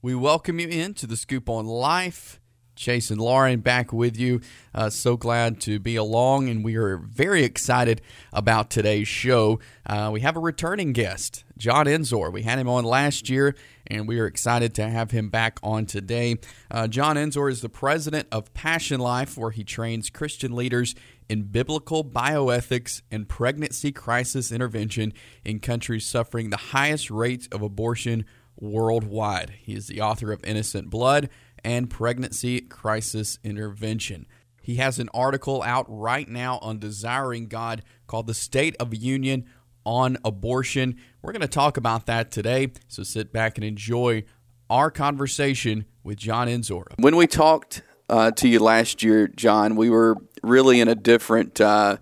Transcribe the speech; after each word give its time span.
We 0.00 0.14
welcome 0.14 0.60
you 0.60 0.68
into 0.68 1.08
the 1.08 1.16
Scoop 1.16 1.48
on 1.48 1.66
Life. 1.66 2.38
Chase 2.76 3.10
and 3.10 3.20
Lauren 3.20 3.58
back 3.58 3.92
with 3.92 4.16
you. 4.16 4.40
Uh, 4.72 4.88
so 4.90 5.16
glad 5.16 5.60
to 5.62 5.80
be 5.80 5.96
along, 5.96 6.48
and 6.48 6.64
we 6.64 6.76
are 6.76 6.98
very 6.98 7.42
excited 7.42 8.00
about 8.32 8.70
today's 8.70 9.08
show. 9.08 9.58
Uh, 9.84 10.10
we 10.12 10.20
have 10.20 10.36
a 10.36 10.40
returning 10.40 10.92
guest, 10.92 11.42
John 11.56 11.88
Ensor. 11.88 12.30
We 12.30 12.42
had 12.42 12.60
him 12.60 12.68
on 12.68 12.84
last 12.84 13.28
year, 13.28 13.56
and 13.88 14.06
we 14.06 14.20
are 14.20 14.26
excited 14.26 14.72
to 14.76 14.88
have 14.88 15.10
him 15.10 15.30
back 15.30 15.58
on 15.64 15.86
today. 15.86 16.36
Uh, 16.70 16.86
John 16.86 17.16
Ensor 17.16 17.48
is 17.48 17.60
the 17.60 17.68
president 17.68 18.28
of 18.30 18.54
Passion 18.54 19.00
Life, 19.00 19.36
where 19.36 19.50
he 19.50 19.64
trains 19.64 20.10
Christian 20.10 20.54
leaders 20.54 20.94
in 21.28 21.42
biblical 21.42 22.04
bioethics 22.04 23.02
and 23.10 23.28
pregnancy 23.28 23.90
crisis 23.90 24.52
intervention 24.52 25.12
in 25.44 25.58
countries 25.58 26.06
suffering 26.06 26.50
the 26.50 26.56
highest 26.56 27.10
rates 27.10 27.48
of 27.50 27.62
abortion 27.62 28.24
worldwide. 28.58 29.54
He 29.62 29.74
is 29.74 29.86
the 29.86 30.00
author 30.00 30.32
of 30.32 30.44
Innocent 30.44 30.90
Blood 30.90 31.28
and 31.64 31.90
Pregnancy 31.90 32.60
Crisis 32.60 33.38
Intervention. 33.42 34.26
He 34.62 34.76
has 34.76 34.98
an 34.98 35.08
article 35.14 35.62
out 35.62 35.86
right 35.88 36.28
now 36.28 36.58
on 36.58 36.78
Desiring 36.78 37.46
God 37.46 37.82
called 38.06 38.26
The 38.26 38.34
State 38.34 38.76
of 38.78 38.94
Union 38.94 39.46
on 39.84 40.18
Abortion. 40.24 40.96
We're 41.22 41.32
going 41.32 41.40
to 41.40 41.48
talk 41.48 41.76
about 41.76 42.06
that 42.06 42.30
today, 42.30 42.72
so 42.86 43.02
sit 43.02 43.32
back 43.32 43.56
and 43.56 43.64
enjoy 43.64 44.24
our 44.68 44.90
conversation 44.90 45.86
with 46.04 46.18
John 46.18 46.48
Ensor. 46.48 46.84
When 46.98 47.16
we 47.16 47.26
talked 47.26 47.82
uh, 48.10 48.32
to 48.32 48.48
you 48.48 48.60
last 48.60 49.02
year, 49.02 49.26
John, 49.26 49.76
we 49.76 49.88
were 49.88 50.16
really 50.42 50.80
in 50.80 50.88
a 50.88 50.94
different. 50.94 51.60
Uh, 51.60 51.96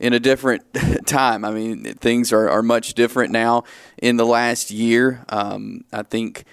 in 0.00 0.14
a 0.14 0.18
different 0.18 0.64
time. 1.06 1.44
I 1.44 1.52
mean, 1.52 1.84
things 1.94 2.32
are, 2.32 2.48
are 2.48 2.62
much 2.62 2.94
different 2.94 3.30
now 3.30 3.64
in 3.98 4.16
the 4.16 4.26
last 4.26 4.70
year. 4.70 5.24
Um, 5.28 5.84
I 5.92 6.02
think 6.02 6.44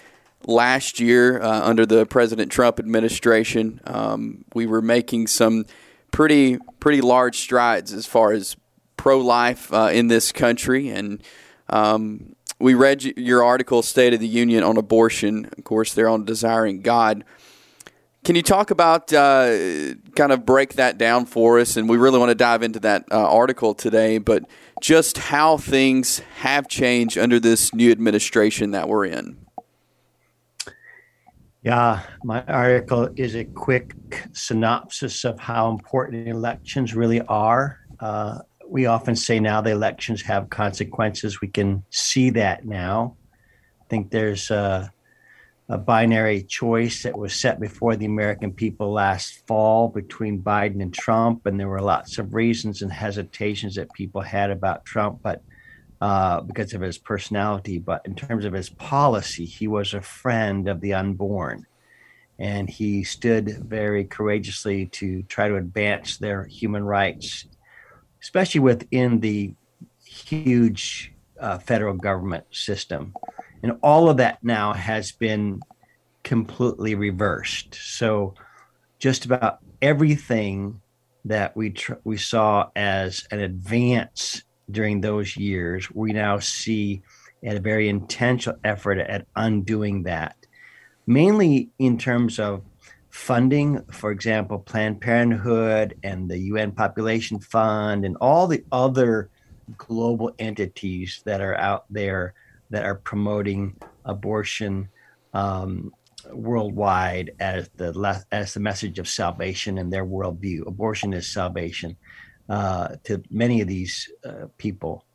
last 0.45 0.99
year, 0.99 1.41
uh, 1.41 1.61
under 1.61 1.85
the 1.85 2.05
President 2.05 2.51
Trump 2.51 2.77
administration, 2.77 3.79
um, 3.85 4.45
we 4.53 4.67
were 4.67 4.81
making 4.81 5.27
some 5.27 5.65
pretty 6.11 6.57
pretty 6.79 7.01
large 7.01 7.37
strides 7.37 7.93
as 7.93 8.05
far 8.05 8.33
as 8.33 8.55
pro 8.97 9.19
life 9.19 9.73
uh, 9.73 9.89
in 9.91 10.07
this 10.07 10.31
country. 10.31 10.89
And 10.89 11.23
um, 11.69 12.35
we 12.59 12.73
read 12.73 13.03
your 13.03 13.43
article, 13.43 13.81
State 13.81 14.13
of 14.13 14.19
the 14.19 14.27
Union 14.27 14.63
on 14.63 14.77
Abortion. 14.77 15.49
Of 15.57 15.63
course, 15.63 15.93
they're 15.93 16.09
on 16.09 16.25
Desiring 16.25 16.81
God. 16.81 17.23
Can 18.23 18.35
you 18.35 18.41
talk 18.41 18.71
about 18.71 19.13
uh, 19.13 19.93
kind 20.15 20.31
of 20.31 20.45
break 20.45 20.73
that 20.73 20.97
down 20.97 21.25
for 21.25 21.59
us? 21.59 21.77
And 21.77 21.87
we 21.87 21.97
really 21.97 22.19
want 22.19 22.29
to 22.29 22.35
dive 22.35 22.61
into 22.61 22.79
that 22.81 23.05
uh, 23.11 23.15
article 23.15 23.73
today, 23.73 24.17
but 24.17 24.43
just 24.81 25.17
how 25.17 25.57
things 25.57 26.19
have 26.39 26.67
changed 26.67 27.17
under 27.17 27.39
this 27.39 27.73
new 27.73 27.91
administration 27.91 28.71
that 28.71 28.89
we're 28.89 29.05
in. 29.05 29.37
Yeah, 31.63 32.03
my 32.23 32.43
article 32.43 33.09
is 33.15 33.35
a 33.35 33.43
quick 33.43 33.93
synopsis 34.31 35.25
of 35.25 35.39
how 35.39 35.69
important 35.69 36.27
elections 36.27 36.95
really 36.95 37.21
are. 37.21 37.79
Uh, 37.99 38.39
we 38.67 38.85
often 38.85 39.15
say 39.15 39.39
now 39.39 39.61
the 39.61 39.71
elections 39.71 40.21
have 40.21 40.49
consequences. 40.49 41.41
We 41.41 41.47
can 41.47 41.83
see 41.89 42.29
that 42.31 42.65
now. 42.65 43.15
I 43.81 43.85
think 43.89 44.11
there's 44.11 44.51
uh, 44.51 44.87
a 45.69 45.77
binary 45.77 46.43
choice 46.43 47.03
that 47.03 47.17
was 47.17 47.35
set 47.35 47.59
before 47.59 47.97
the 47.97 48.05
American 48.05 48.53
people 48.53 48.93
last 48.93 49.45
fall 49.47 49.89
between 49.89 50.41
Biden 50.41 50.81
and 50.81 50.93
Trump, 50.93 51.45
and 51.45 51.59
there 51.59 51.67
were 51.67 51.81
lots 51.81 52.17
of 52.17 52.33
reasons 52.33 52.81
and 52.81 52.91
hesitations 52.91 53.75
that 53.75 53.91
people 53.91 54.21
had 54.21 54.49
about 54.49 54.85
Trump, 54.85 55.19
but 55.21 55.41
uh, 55.99 56.39
because 56.41 56.73
of 56.73 56.79
his 56.79 56.97
personality. 56.97 57.79
But 57.79 58.05
in 58.05 58.15
terms 58.15 58.45
of 58.45 58.53
his 58.53 58.69
policy, 58.69 59.43
he 59.43 59.67
was 59.67 59.93
a 59.93 60.01
friend 60.01 60.69
of 60.69 60.79
the 60.79 60.93
unborn, 60.93 61.65
and 62.39 62.69
he 62.69 63.03
stood 63.03 63.49
very 63.67 64.05
courageously 64.05 64.85
to 64.85 65.23
try 65.23 65.49
to 65.49 65.57
advance 65.57 66.17
their 66.17 66.45
human 66.45 66.85
rights, 66.85 67.45
especially 68.21 68.61
within 68.61 69.19
the 69.19 69.53
huge 70.05 71.11
uh, 71.41 71.57
federal 71.57 71.93
government 71.93 72.45
system 72.51 73.13
and 73.63 73.77
all 73.81 74.09
of 74.09 74.17
that 74.17 74.43
now 74.43 74.73
has 74.73 75.11
been 75.11 75.61
completely 76.23 76.95
reversed. 76.95 77.75
So 77.75 78.33
just 78.99 79.25
about 79.25 79.59
everything 79.81 80.81
that 81.25 81.55
we 81.55 81.71
tr- 81.71 81.93
we 82.03 82.17
saw 82.17 82.69
as 82.75 83.27
an 83.31 83.39
advance 83.39 84.43
during 84.69 85.01
those 85.01 85.37
years, 85.37 85.89
we 85.91 86.13
now 86.13 86.39
see 86.39 87.01
at 87.43 87.55
a 87.55 87.59
very 87.59 87.89
intentional 87.89 88.59
effort 88.63 88.97
at 88.97 89.27
undoing 89.35 90.03
that, 90.03 90.35
mainly 91.05 91.69
in 91.79 91.97
terms 91.97 92.39
of 92.39 92.63
funding, 93.09 93.81
for 93.91 94.11
example, 94.11 94.59
Planned 94.59 95.01
Parenthood 95.01 95.97
and 96.03 96.29
the 96.29 96.37
UN 96.37 96.71
Population 96.71 97.39
Fund 97.39 98.05
and 98.05 98.17
all 98.21 98.47
the 98.47 98.63
other 98.71 99.29
global 99.77 100.31
entities 100.39 101.21
that 101.25 101.41
are 101.41 101.55
out 101.55 101.85
there 101.89 102.33
that 102.69 102.83
are 102.83 102.95
promoting 102.95 103.75
abortion 104.05 104.89
um, 105.33 105.91
worldwide 106.31 107.31
as 107.39 107.69
the 107.75 108.23
as 108.31 108.53
the 108.53 108.59
message 108.59 108.99
of 108.99 109.07
salvation 109.07 109.77
in 109.77 109.89
their 109.89 110.05
worldview. 110.05 110.67
Abortion 110.67 111.13
is 111.13 111.31
salvation 111.31 111.95
uh, 112.49 112.95
to 113.03 113.21
many 113.29 113.61
of 113.61 113.67
these 113.67 114.11
uh, 114.25 114.47
people, 114.57 115.05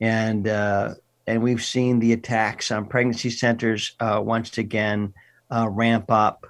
and 0.00 0.48
uh, 0.48 0.94
and 1.26 1.42
we've 1.42 1.64
seen 1.64 1.98
the 1.98 2.12
attacks 2.12 2.70
on 2.70 2.86
pregnancy 2.86 3.30
centers 3.30 3.94
uh, 4.00 4.20
once 4.22 4.58
again 4.58 5.14
uh, 5.50 5.68
ramp 5.68 6.10
up. 6.10 6.46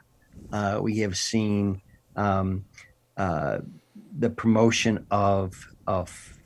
Uh, 0.52 0.78
we 0.82 0.98
have 0.98 1.16
seen 1.16 1.80
um, 2.16 2.64
the 3.16 4.30
promotion 4.30 5.06
of 5.10 5.68
of 5.86 6.38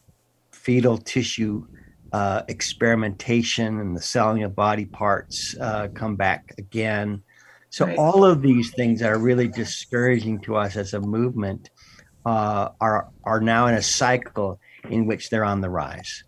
fetal 0.50 0.98
tissue 0.98 1.66
uh, 2.12 2.42
experimentation 2.48 3.80
and 3.80 3.96
the 3.96 4.00
selling 4.00 4.42
of 4.42 4.54
body 4.54 4.84
parts 4.84 5.56
uh, 5.60 5.88
come 5.94 6.16
back 6.16 6.54
again. 6.58 7.22
So 7.70 7.86
right. 7.86 7.98
all 7.98 8.24
of 8.24 8.40
these 8.40 8.72
things 8.72 9.00
that 9.00 9.10
are 9.10 9.18
really 9.18 9.48
discouraging 9.48 10.40
to 10.42 10.56
us 10.56 10.76
as 10.76 10.94
a 10.94 11.00
movement 11.00 11.70
uh, 12.24 12.70
are 12.80 13.08
are 13.24 13.40
now 13.40 13.66
in 13.66 13.74
a 13.74 13.82
cycle 13.82 14.60
in 14.90 15.06
which 15.06 15.30
they're 15.30 15.44
on 15.44 15.60
the 15.60 15.70
rise. 15.70 16.24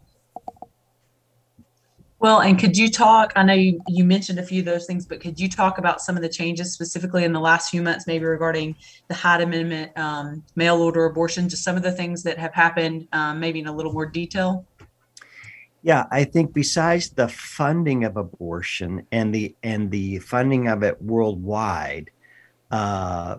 Well, 2.21 2.41
and 2.41 2.59
could 2.59 2.77
you 2.77 2.91
talk? 2.91 3.33
I 3.35 3.43
know 3.43 3.55
you, 3.55 3.81
you 3.89 4.05
mentioned 4.05 4.39
a 4.39 4.43
few 4.43 4.61
of 4.61 4.67
those 4.67 4.85
things, 4.85 5.07
but 5.07 5.23
could 5.23 5.41
you 5.41 5.49
talk 5.49 5.79
about 5.79 6.03
some 6.03 6.17
of 6.17 6.23
the 6.23 6.29
changes 6.29 6.71
specifically 6.75 7.25
in 7.25 7.33
the 7.33 7.41
last 7.41 7.71
few 7.71 7.81
months, 7.81 8.07
maybe 8.07 8.27
regarding 8.27 8.77
the 9.09 9.15
Hyde 9.15 9.41
Amendment, 9.41 9.97
um, 9.97 10.45
mail 10.55 10.83
order 10.83 11.07
abortion, 11.07 11.49
just 11.49 11.65
some 11.65 11.79
of 11.79 11.83
the 11.83 11.93
things 11.93 12.23
that 12.25 12.39
have 12.39 12.53
happened, 12.53 13.09
um, 13.15 13.41
maybe 13.41 13.61
in 13.61 13.67
a 13.69 13.73
little 13.75 13.95
more 13.95 14.05
detail? 14.05 14.67
Yeah, 15.83 16.07
I 16.11 16.25
think 16.25 16.53
besides 16.53 17.11
the 17.11 17.29
funding 17.29 18.05
of 18.05 18.17
abortion 18.17 19.07
and 19.11 19.35
the 19.35 19.57
and 19.63 19.91
the 19.91 20.19
funding 20.19 20.69
of 20.69 20.83
it 20.83 21.01
worldwide, 21.01 22.11
uh, 22.71 23.37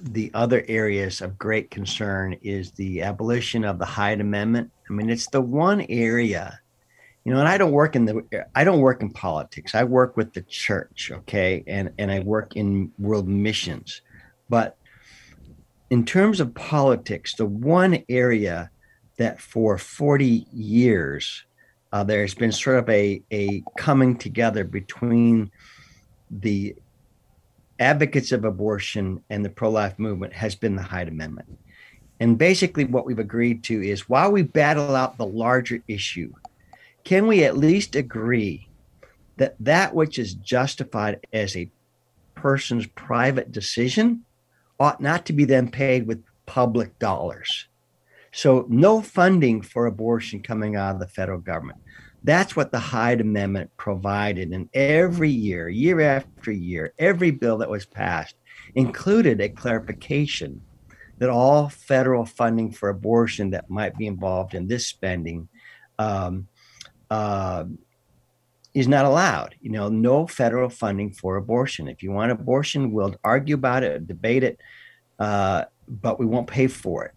the 0.00 0.30
other 0.34 0.64
areas 0.68 1.22
of 1.22 1.38
great 1.38 1.70
concern 1.70 2.36
is 2.42 2.72
the 2.72 3.02
abolition 3.02 3.64
of 3.64 3.78
the 3.78 3.86
Hyde 3.86 4.20
Amendment. 4.20 4.70
I 4.88 4.92
mean, 4.92 5.08
it's 5.08 5.28
the 5.28 5.40
one 5.40 5.86
area, 5.88 6.60
you 7.24 7.32
know, 7.32 7.40
and 7.40 7.48
I 7.48 7.56
don't 7.56 7.72
work 7.72 7.96
in 7.96 8.04
the 8.04 8.46
I 8.54 8.64
don't 8.64 8.80
work 8.80 9.00
in 9.00 9.10
politics. 9.10 9.74
I 9.74 9.84
work 9.84 10.18
with 10.18 10.34
the 10.34 10.42
church, 10.42 11.10
okay, 11.12 11.64
and 11.66 11.90
and 11.98 12.10
I 12.10 12.20
work 12.20 12.56
in 12.56 12.92
world 12.98 13.26
missions, 13.26 14.02
but 14.50 14.76
in 15.88 16.04
terms 16.04 16.40
of 16.40 16.54
politics, 16.54 17.34
the 17.34 17.46
one 17.46 18.04
area 18.10 18.70
that 19.18 19.40
for 19.40 19.78
40 19.78 20.46
years 20.52 21.44
uh, 21.92 22.04
there's 22.04 22.34
been 22.34 22.52
sort 22.52 22.78
of 22.78 22.88
a, 22.88 23.22
a 23.32 23.62
coming 23.76 24.16
together 24.16 24.64
between 24.64 25.50
the 26.30 26.74
advocates 27.78 28.32
of 28.32 28.44
abortion 28.44 29.22
and 29.30 29.44
the 29.44 29.50
pro 29.50 29.70
life 29.70 29.98
movement 29.98 30.32
has 30.32 30.54
been 30.54 30.76
the 30.76 30.82
Hyde 30.82 31.08
Amendment. 31.08 31.58
And 32.20 32.36
basically, 32.36 32.84
what 32.84 33.06
we've 33.06 33.18
agreed 33.18 33.62
to 33.64 33.86
is 33.86 34.08
while 34.08 34.32
we 34.32 34.42
battle 34.42 34.96
out 34.96 35.16
the 35.16 35.26
larger 35.26 35.82
issue, 35.86 36.32
can 37.04 37.26
we 37.26 37.44
at 37.44 37.56
least 37.56 37.94
agree 37.94 38.68
that 39.36 39.54
that 39.60 39.94
which 39.94 40.18
is 40.18 40.34
justified 40.34 41.24
as 41.32 41.56
a 41.56 41.70
person's 42.34 42.86
private 42.86 43.52
decision 43.52 44.24
ought 44.80 45.00
not 45.00 45.26
to 45.26 45.32
be 45.32 45.44
then 45.44 45.70
paid 45.70 46.06
with 46.06 46.22
public 46.44 46.98
dollars? 46.98 47.68
So, 48.32 48.66
no 48.68 49.00
funding 49.00 49.62
for 49.62 49.86
abortion 49.86 50.42
coming 50.42 50.76
out 50.76 50.94
of 50.94 51.00
the 51.00 51.08
federal 51.08 51.38
government. 51.38 51.78
That's 52.24 52.56
what 52.56 52.72
the 52.72 52.78
Hyde 52.78 53.20
Amendment 53.20 53.70
provided. 53.76 54.50
And 54.50 54.68
every 54.74 55.30
year, 55.30 55.68
year 55.68 56.00
after 56.00 56.50
year, 56.50 56.92
every 56.98 57.30
bill 57.30 57.58
that 57.58 57.70
was 57.70 57.86
passed 57.86 58.34
included 58.74 59.40
a 59.40 59.48
clarification 59.48 60.60
that 61.18 61.30
all 61.30 61.68
federal 61.68 62.24
funding 62.24 62.70
for 62.70 62.88
abortion 62.88 63.50
that 63.50 63.70
might 63.70 63.96
be 63.96 64.06
involved 64.06 64.54
in 64.54 64.68
this 64.68 64.86
spending 64.86 65.48
um, 65.98 66.46
uh, 67.10 67.64
is 68.74 68.88
not 68.88 69.04
allowed. 69.04 69.56
You 69.60 69.70
know, 69.70 69.88
no 69.88 70.26
federal 70.26 70.68
funding 70.68 71.12
for 71.12 71.36
abortion. 71.36 71.88
If 71.88 72.02
you 72.02 72.12
want 72.12 72.30
abortion, 72.30 72.92
we'll 72.92 73.16
argue 73.24 73.54
about 73.54 73.82
it, 73.82 74.06
debate 74.06 74.44
it, 74.44 74.60
uh, 75.18 75.64
but 75.88 76.18
we 76.20 76.26
won't 76.26 76.46
pay 76.46 76.66
for 76.66 77.04
it. 77.04 77.12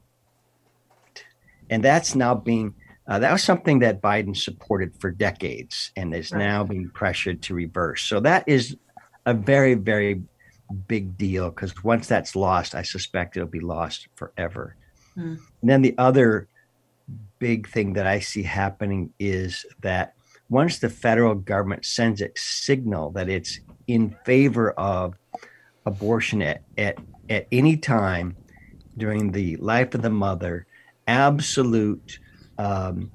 And 1.72 1.84
that's 1.84 2.14
now 2.14 2.36
being 2.36 2.76
uh, 3.08 3.20
that 3.20 3.32
was 3.32 3.44
something 3.44 3.80
that 3.80 4.02
Biden 4.02 4.38
supported 4.38 4.94
for 5.00 5.10
decades 5.10 5.92
and 5.96 6.14
is 6.14 6.32
right. 6.32 6.40
now 6.40 6.64
being 6.64 6.90
pressured 6.94 7.42
to 7.44 7.56
reverse. 7.56 8.04
So 8.04 8.20
that 8.20 8.44
is 8.48 8.78
a 9.26 9.34
very, 9.34 9.74
very 9.74 10.22
big 10.88 11.18
deal 11.18 11.50
because 11.50 11.84
once 11.84 12.08
that's 12.08 12.36
lost, 12.36 12.76
I 12.76 12.84
suspect 12.84 13.36
it'll 13.36 13.50
be 13.50 13.60
lost 13.60 14.08
forever. 14.16 14.76
Mm. 15.18 15.40
And 15.62 15.70
then 15.70 15.82
the 15.82 15.96
other 15.98 16.48
big 17.40 17.68
thing 17.68 17.94
that 17.94 18.08
I 18.08 18.20
see 18.20 18.44
happening 18.44 19.14
is 19.20 19.66
that 19.82 20.14
once 20.50 20.80
the 20.80 20.90
federal 20.90 21.36
government 21.36 21.86
sends 21.86 22.22
a 22.22 22.30
signal 22.36 23.10
that 23.12 23.30
it's 23.30 23.60
in 23.88 24.16
favor 24.26 24.72
of 24.72 25.16
abortion 25.86 26.42
at, 26.42 26.62
at, 26.78 26.98
at 27.30 27.48
any 27.52 27.78
time 27.78 28.36
during 28.98 29.32
the 29.32 29.56
life 29.58 29.96
of 29.96 30.02
the 30.02 30.10
mother, 30.10 30.68
absolute 31.08 32.20
um, 32.58 33.12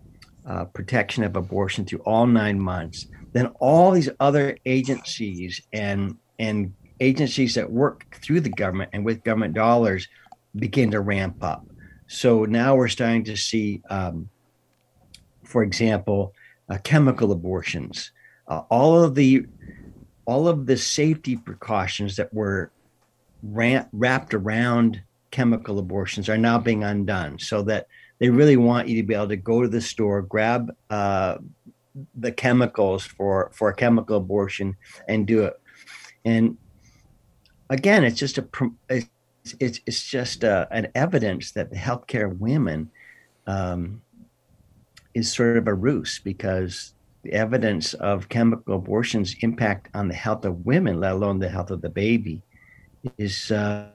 uh, 0.47 0.65
protection 0.67 1.25
of 1.25 1.37
abortion 1.37 1.85
through 1.85 2.01
all 2.01 2.27
nine 2.27 2.59
months, 2.59 3.07
then 3.33 3.47
all 3.61 3.91
these 3.91 4.09
other 4.21 4.57
agencies 4.65 5.61
and 5.73 6.17
and 6.39 6.73
agencies 7.01 7.55
that 7.55 7.71
work 7.71 8.17
through 8.23 8.41
the 8.41 8.51
government 8.51 8.91
and 8.93 9.05
with 9.05 9.25
government 9.25 9.55
dollars 9.55 10.09
begin 10.57 10.91
to 10.91 11.01
ramp 11.01 11.43
up. 11.43 11.67
So 12.07 12.45
now 12.45 12.77
we're 12.77 12.89
starting 12.89 13.25
to 13.25 13.37
see, 13.37 13.83
um, 13.91 14.29
for 15.45 15.63
example, 15.63 16.33
uh, 16.69 16.79
chemical 16.85 17.33
abortions. 17.33 18.13
Uh, 18.49 18.63
all 18.71 19.03
of 19.03 19.15
the 19.15 19.47
all 20.25 20.49
of 20.49 20.67
the 20.67 20.77
safety 20.77 21.37
precautions 21.37 22.17
that 22.17 22.33
were 22.35 22.71
wrapped 23.43 24.35
around 24.35 25.03
chemical 25.37 25.79
abortions 25.79 26.29
are 26.29 26.39
now 26.39 26.59
being 26.59 26.83
undone, 26.83 27.39
so 27.39 27.63
that 27.63 27.87
they 28.19 28.31
really 28.31 28.57
want 28.57 28.89
you 28.89 28.97
to 29.01 29.07
be 29.07 29.15
able 29.15 29.29
to 29.29 29.37
go 29.37 29.63
to 29.63 29.69
the 29.69 29.81
store, 29.93 30.23
grab 30.23 30.63
uh, 30.89 31.37
the 32.25 32.33
chemicals 32.33 33.05
for 33.05 33.51
for 33.53 33.69
a 33.69 33.75
chemical 33.75 34.17
abortion, 34.17 34.69
and 35.09 35.27
do 35.27 35.45
it. 35.45 35.55
And 36.25 36.57
again, 37.69 38.03
it's 38.05 38.19
just 38.19 38.39
a 38.39 38.45
it's 38.89 39.11
it's, 39.61 39.81
it's 39.87 40.05
just 40.05 40.43
a, 40.43 40.53
uh, 40.53 40.67
an 40.71 40.87
evidence 40.95 41.53
that 41.53 41.71
the 41.71 41.77
healthcare 41.77 42.27
of 42.31 42.41
women 42.41 42.91
um, 43.47 44.03
is 45.15 45.33
sort 45.33 45.57
of 45.57 45.69
a 45.69 45.75
ruse 45.75 46.19
because 46.25 46.95
the 47.23 47.33
evidence 47.33 47.95
of 47.95 48.29
chemical 48.29 48.75
abortions 48.75 49.37
impact 49.41 49.89
on 49.95 50.09
the 50.09 50.15
health 50.15 50.45
of 50.45 50.65
women, 50.67 51.01
let 51.01 51.13
alone 51.13 51.39
the 51.39 51.49
health 51.49 51.71
of 51.71 51.81
the 51.81 51.91
baby, 51.91 52.43
is 53.19 53.51
uh, 53.51 53.87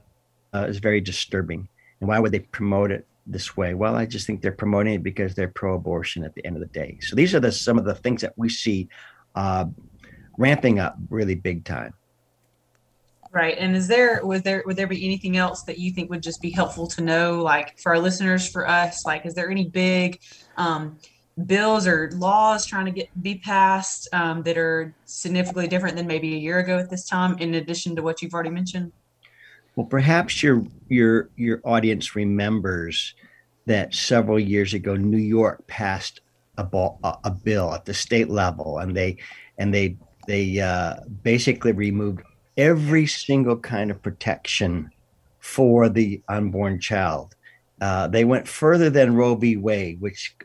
uh, 0.53 0.65
is 0.68 0.80
very 0.80 1.01
disturbing. 1.01 1.68
And 2.00 2.09
why 2.09 2.19
would 2.19 2.31
they 2.31 2.39
promote 2.39 2.92
it 2.92 3.07
this 3.27 3.56
way? 3.56 3.74
Well, 3.74 3.95
I 3.95 4.06
just 4.06 4.25
think 4.25 4.42
they're 4.42 4.51
promoting 4.51 4.95
it 4.95 5.03
because 5.03 5.36
they're 5.36 5.48
pro-abortion 5.48 6.24
at 6.24 6.33
the 6.36 6.45
end 6.45 6.56
of 6.56 6.62
the 6.62 6.68
day. 6.68 6.98
So 7.01 7.15
these 7.15 7.33
are 7.36 7.39
the 7.39 7.51
some 7.51 7.77
of 7.77 7.86
the 7.86 7.95
things 7.95 8.21
that 8.21 8.33
we 8.38 8.50
see 8.50 8.89
uh, 9.36 9.65
ramping 10.38 10.80
up 10.80 10.98
really 11.09 11.36
big 11.36 11.63
time. 11.63 11.94
Right. 13.33 13.57
And 13.57 13.77
is 13.77 13.88
there 13.88 14.25
would 14.25 14.44
there 14.44 14.62
would 14.65 14.75
there 14.75 14.88
be 14.88 15.06
anything 15.06 15.38
else 15.38 15.63
that 15.63 15.80
you 15.80 15.92
think 15.92 16.09
would 16.09 16.21
just 16.21 16.42
be 16.42 16.50
helpful 16.50 16.86
to 16.88 17.01
know, 17.01 17.42
like 17.42 17.80
for 17.80 17.94
our 17.94 18.00
listeners, 18.00 18.50
for 18.50 18.68
us? 18.68 19.06
Like, 19.06 19.25
is 19.25 19.33
there 19.33 19.50
any 19.50 19.69
big 19.69 20.19
um, 20.57 20.97
bills 21.45 21.88
or 21.88 22.12
laws 22.13 22.65
trying 22.65 22.86
to 22.88 22.92
get 22.92 23.07
be 23.24 23.36
passed 23.36 24.09
um, 24.12 24.44
that 24.44 24.57
are 24.57 24.94
significantly 25.06 25.69
different 25.69 25.95
than 25.95 26.07
maybe 26.07 26.36
a 26.36 26.38
year 26.38 26.59
ago 26.59 26.77
at 26.77 26.89
this 26.89 27.07
time, 27.07 27.38
in 27.38 27.56
addition 27.56 27.95
to 27.95 28.01
what 28.01 28.21
you've 28.21 28.33
already 28.33 28.50
mentioned? 28.50 28.92
Well, 29.75 29.88
perhaps 29.88 30.44
your 30.44 30.65
your 30.89 31.29
your 31.35 31.62
audience 31.63 32.15
remembers 32.15 33.15
that 33.65 33.94
several 33.94 34.39
years 34.39 34.73
ago, 34.73 34.95
New 34.95 35.18
York 35.18 35.65
passed 35.68 36.21
a, 36.57 36.63
ball, 36.63 37.00
a, 37.03 37.15
a 37.25 37.31
bill 37.31 37.73
at 37.73 37.85
the 37.85 37.94
state 37.94 38.29
level, 38.29 38.79
and 38.79 38.95
they 38.95 39.18
and 39.57 39.73
they 39.73 39.95
they 40.27 40.59
uh, 40.59 40.95
basically 41.23 41.71
removed 41.71 42.21
every 42.57 43.07
single 43.07 43.57
kind 43.57 43.91
of 43.91 44.01
protection 44.01 44.89
for 45.39 45.89
the 45.89 46.21
unborn 46.27 46.79
child. 46.79 47.35
Uh, 47.79 48.07
they 48.07 48.25
went 48.25 48.47
further 48.47 48.89
than 48.89 49.15
Roe 49.15 49.35
v. 49.35 49.57
Wade, 49.57 50.00
which 50.01 50.35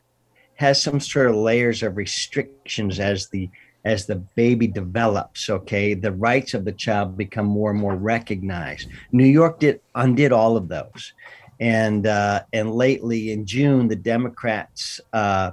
has 0.55 0.83
some 0.83 1.01
sort 1.01 1.27
of 1.27 1.37
layers 1.37 1.83
of 1.83 1.97
restrictions 1.97 2.99
as 2.99 3.29
the 3.29 3.51
as 3.87 4.05
the 4.05 4.17
baby 4.17 4.67
develops. 4.67 5.49
Okay, 5.49 5.95
the 5.95 6.13
rights 6.13 6.53
of 6.55 6.65
the 6.65 6.73
child 6.73 7.17
become 7.17 7.47
more 7.47 7.71
and 7.71 7.81
more 7.81 7.97
recognized. 7.97 8.89
New 9.13 9.25
York 9.25 9.61
did 9.61 9.81
undid 9.95 10.33
all 10.33 10.57
of 10.57 10.69
those, 10.69 11.13
and 11.61 12.07
uh, 12.07 12.43
and 12.53 12.75
lately 12.75 13.31
in 13.31 13.47
June, 13.47 13.87
the 13.87 13.97
Democrats 13.97 15.01
uh, 15.13 15.53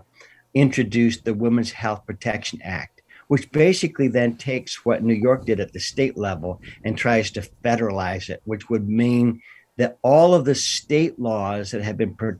introduced 0.55 1.23
the 1.23 1.33
Women's 1.33 1.71
Health 1.71 2.05
Protection 2.05 2.59
Act 2.63 2.89
which 3.29 3.51
basically 3.51 4.09
then 4.09 4.35
takes 4.35 4.85
what 4.85 5.01
New 5.01 5.13
York 5.13 5.45
did 5.45 5.59
at 5.59 5.71
the 5.73 5.79
state 5.79 6.17
level 6.17 6.61
and 6.83 6.95
tries 6.95 7.31
to 7.31 7.41
federalize 7.63 8.29
it, 8.29 8.41
which 8.43 8.69
would 8.69 8.87
mean 8.87 9.41
that 9.77 9.97
all 10.03 10.35
of 10.35 10.45
the 10.45 10.53
state 10.53 11.17
laws 11.17 11.71
that 11.71 11.81
have 11.81 11.97
been 11.97 12.13
per- 12.13 12.39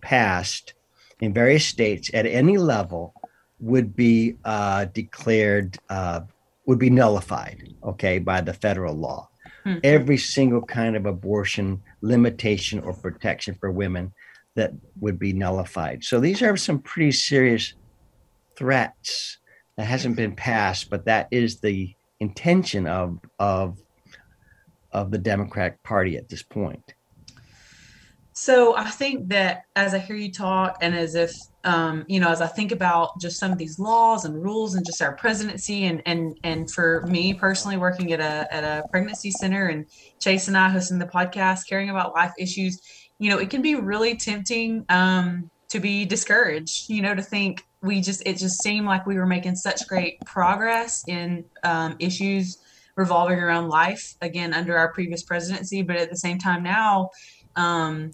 passed 0.00 0.72
in 1.20 1.34
various 1.34 1.66
states 1.66 2.10
at 2.14 2.24
any 2.24 2.56
level 2.56 3.12
would 3.62 3.96
be 3.96 4.36
uh, 4.44 4.84
declared 4.86 5.78
uh, 5.88 6.20
would 6.66 6.78
be 6.78 6.90
nullified 6.90 7.74
okay 7.82 8.18
by 8.18 8.40
the 8.40 8.52
federal 8.52 8.94
law 8.94 9.28
hmm. 9.64 9.78
every 9.82 10.18
single 10.18 10.62
kind 10.62 10.96
of 10.96 11.06
abortion 11.06 11.82
limitation 12.02 12.80
or 12.80 12.92
protection 12.92 13.54
for 13.54 13.70
women 13.70 14.12
that 14.54 14.72
would 15.00 15.18
be 15.18 15.32
nullified 15.32 16.04
so 16.04 16.20
these 16.20 16.42
are 16.42 16.56
some 16.56 16.78
pretty 16.78 17.12
serious 17.12 17.72
threats 18.56 19.38
that 19.76 19.86
hasn't 19.86 20.16
been 20.16 20.34
passed, 20.34 20.90
but 20.90 21.04
that 21.06 21.28
is 21.30 21.60
the 21.60 21.94
intention 22.20 22.86
of 22.86 23.18
of 23.38 23.78
of 24.92 25.10
the 25.10 25.18
Democratic 25.18 25.82
Party 25.82 26.16
at 26.16 26.28
this 26.28 26.42
point. 26.42 26.94
So 28.34 28.76
I 28.76 28.88
think 28.88 29.28
that 29.28 29.64
as 29.76 29.92
I 29.92 29.98
hear 29.98 30.16
you 30.16 30.32
talk, 30.32 30.78
and 30.80 30.94
as 30.94 31.14
if 31.14 31.32
um, 31.64 32.04
you 32.08 32.18
know, 32.18 32.30
as 32.30 32.40
I 32.40 32.46
think 32.46 32.72
about 32.72 33.20
just 33.20 33.38
some 33.38 33.52
of 33.52 33.58
these 33.58 33.78
laws 33.78 34.24
and 34.24 34.42
rules, 34.42 34.74
and 34.74 34.84
just 34.84 35.02
our 35.02 35.14
presidency, 35.16 35.84
and 35.84 36.02
and 36.06 36.38
and 36.42 36.70
for 36.70 37.04
me 37.08 37.34
personally, 37.34 37.76
working 37.76 38.12
at 38.12 38.20
a 38.20 38.52
at 38.52 38.64
a 38.64 38.84
pregnancy 38.90 39.30
center, 39.30 39.66
and 39.66 39.86
Chase 40.20 40.48
and 40.48 40.56
I 40.56 40.70
hosting 40.70 40.98
the 40.98 41.06
podcast, 41.06 41.68
caring 41.68 41.90
about 41.90 42.14
life 42.14 42.32
issues, 42.38 42.80
you 43.18 43.30
know, 43.30 43.38
it 43.38 43.50
can 43.50 43.62
be 43.62 43.74
really 43.74 44.16
tempting 44.16 44.84
um, 44.88 45.50
to 45.68 45.78
be 45.78 46.04
discouraged. 46.06 46.88
You 46.88 47.02
know, 47.02 47.14
to 47.14 47.22
think, 47.22 47.62
we 47.82 48.00
just 48.00 48.22
it 48.26 48.38
just 48.38 48.62
seemed 48.62 48.86
like 48.86 49.06
we 49.06 49.16
were 49.16 49.26
making 49.26 49.56
such 49.56 49.86
great 49.86 50.18
progress 50.24 51.04
in 51.06 51.44
um, 51.64 51.96
issues 51.98 52.58
revolving 52.96 53.38
around 53.38 53.68
life 53.68 54.14
again 54.20 54.52
under 54.52 54.76
our 54.76 54.92
previous 54.92 55.22
presidency 55.22 55.80
but 55.80 55.96
at 55.96 56.10
the 56.10 56.16
same 56.16 56.38
time 56.38 56.62
now 56.62 57.08
um, 57.56 58.10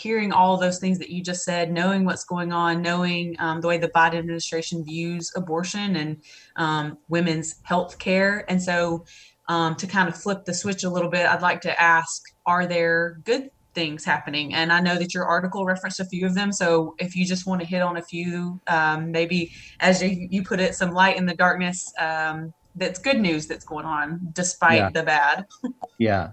hearing 0.00 0.32
all 0.32 0.56
those 0.56 0.78
things 0.78 0.98
that 0.98 1.10
you 1.10 1.22
just 1.22 1.44
said 1.44 1.70
knowing 1.70 2.04
what's 2.04 2.24
going 2.24 2.52
on 2.52 2.80
knowing 2.80 3.36
um, 3.38 3.60
the 3.60 3.68
way 3.68 3.78
the 3.78 3.88
biden 3.88 4.18
administration 4.18 4.84
views 4.84 5.30
abortion 5.36 5.96
and 5.96 6.22
um, 6.56 6.98
women's 7.08 7.56
health 7.62 7.98
care 7.98 8.44
and 8.48 8.62
so 8.62 9.04
um, 9.48 9.74
to 9.74 9.86
kind 9.86 10.08
of 10.08 10.16
flip 10.16 10.44
the 10.44 10.54
switch 10.54 10.84
a 10.84 10.90
little 10.90 11.10
bit 11.10 11.26
i'd 11.26 11.42
like 11.42 11.60
to 11.60 11.80
ask 11.80 12.22
are 12.46 12.66
there 12.66 13.20
good 13.24 13.50
things 13.74 14.04
happening. 14.04 14.54
And 14.54 14.72
I 14.72 14.80
know 14.80 14.96
that 14.96 15.14
your 15.14 15.24
article 15.24 15.64
referenced 15.64 16.00
a 16.00 16.04
few 16.04 16.26
of 16.26 16.34
them. 16.34 16.52
So 16.52 16.94
if 16.98 17.14
you 17.14 17.24
just 17.24 17.46
want 17.46 17.60
to 17.60 17.66
hit 17.66 17.82
on 17.82 17.96
a 17.96 18.02
few, 18.02 18.60
um, 18.66 19.10
maybe 19.10 19.52
as 19.80 20.02
you, 20.02 20.28
you, 20.30 20.42
put 20.42 20.60
it, 20.60 20.74
some 20.74 20.92
light 20.92 21.16
in 21.16 21.26
the 21.26 21.34
darkness, 21.34 21.92
um, 21.98 22.52
that's 22.74 22.98
good 22.98 23.18
news 23.18 23.46
that's 23.46 23.64
going 23.64 23.84
on 23.84 24.20
despite 24.32 24.78
yeah. 24.78 24.90
the 24.90 25.02
bad. 25.02 25.46
yeah. 25.98 26.30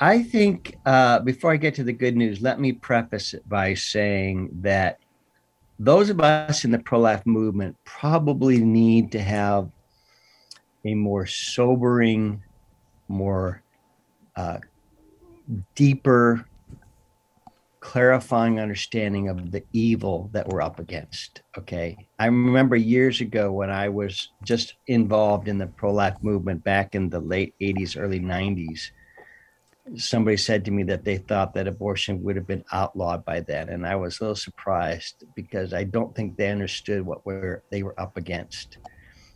I 0.00 0.22
think 0.22 0.78
uh, 0.86 1.20
before 1.20 1.52
I 1.52 1.56
get 1.56 1.74
to 1.76 1.84
the 1.84 1.92
good 1.92 2.16
news, 2.16 2.40
let 2.40 2.60
me 2.60 2.72
preface 2.72 3.34
it 3.34 3.48
by 3.48 3.74
saying 3.74 4.50
that 4.62 4.98
those 5.78 6.10
of 6.10 6.20
us 6.20 6.64
in 6.64 6.70
the 6.70 6.78
pro 6.78 7.00
life 7.00 7.26
movement 7.26 7.76
probably 7.84 8.58
need 8.58 9.12
to 9.12 9.20
have 9.20 9.70
a 10.84 10.94
more 10.94 11.26
sobering, 11.26 12.42
more 13.08 13.62
uh, 14.36 14.58
deeper, 15.74 16.46
clarifying 17.80 18.60
understanding 18.60 19.28
of 19.28 19.50
the 19.50 19.62
evil 19.72 20.30
that 20.32 20.48
we're 20.48 20.62
up 20.62 20.78
against. 20.78 21.42
Okay. 21.58 22.06
I 22.18 22.26
remember 22.26 22.76
years 22.76 23.20
ago 23.20 23.52
when 23.52 23.70
I 23.70 23.88
was 23.88 24.30
just 24.42 24.74
involved 24.86 25.48
in 25.48 25.58
the 25.58 25.66
pro 25.66 25.92
life 25.92 26.16
movement 26.22 26.64
back 26.64 26.94
in 26.94 27.10
the 27.10 27.20
late 27.20 27.54
80s, 27.60 28.00
early 28.00 28.20
90s. 28.20 28.90
Somebody 29.96 30.38
said 30.38 30.64
to 30.64 30.70
me 30.70 30.82
that 30.84 31.04
they 31.04 31.18
thought 31.18 31.52
that 31.54 31.68
abortion 31.68 32.22
would 32.22 32.36
have 32.36 32.46
been 32.46 32.64
outlawed 32.72 33.24
by 33.24 33.40
then. 33.40 33.68
And 33.68 33.86
I 33.86 33.96
was 33.96 34.18
a 34.18 34.24
little 34.24 34.36
surprised 34.36 35.24
because 35.34 35.74
I 35.74 35.84
don't 35.84 36.14
think 36.16 36.36
they 36.36 36.50
understood 36.50 37.04
what 37.04 37.24
we're, 37.26 37.62
they 37.70 37.82
were 37.82 37.98
up 38.00 38.16
against. 38.16 38.78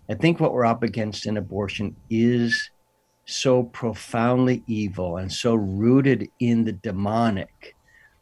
I 0.08 0.14
think 0.14 0.40
what 0.40 0.54
we're 0.54 0.64
up 0.64 0.82
against 0.82 1.26
in 1.26 1.36
abortion 1.36 1.94
is 2.08 2.70
so 3.26 3.62
profoundly 3.62 4.62
evil 4.66 5.18
and 5.18 5.30
so 5.30 5.54
rooted 5.54 6.30
in 6.40 6.64
the 6.64 6.72
demonic 6.72 7.76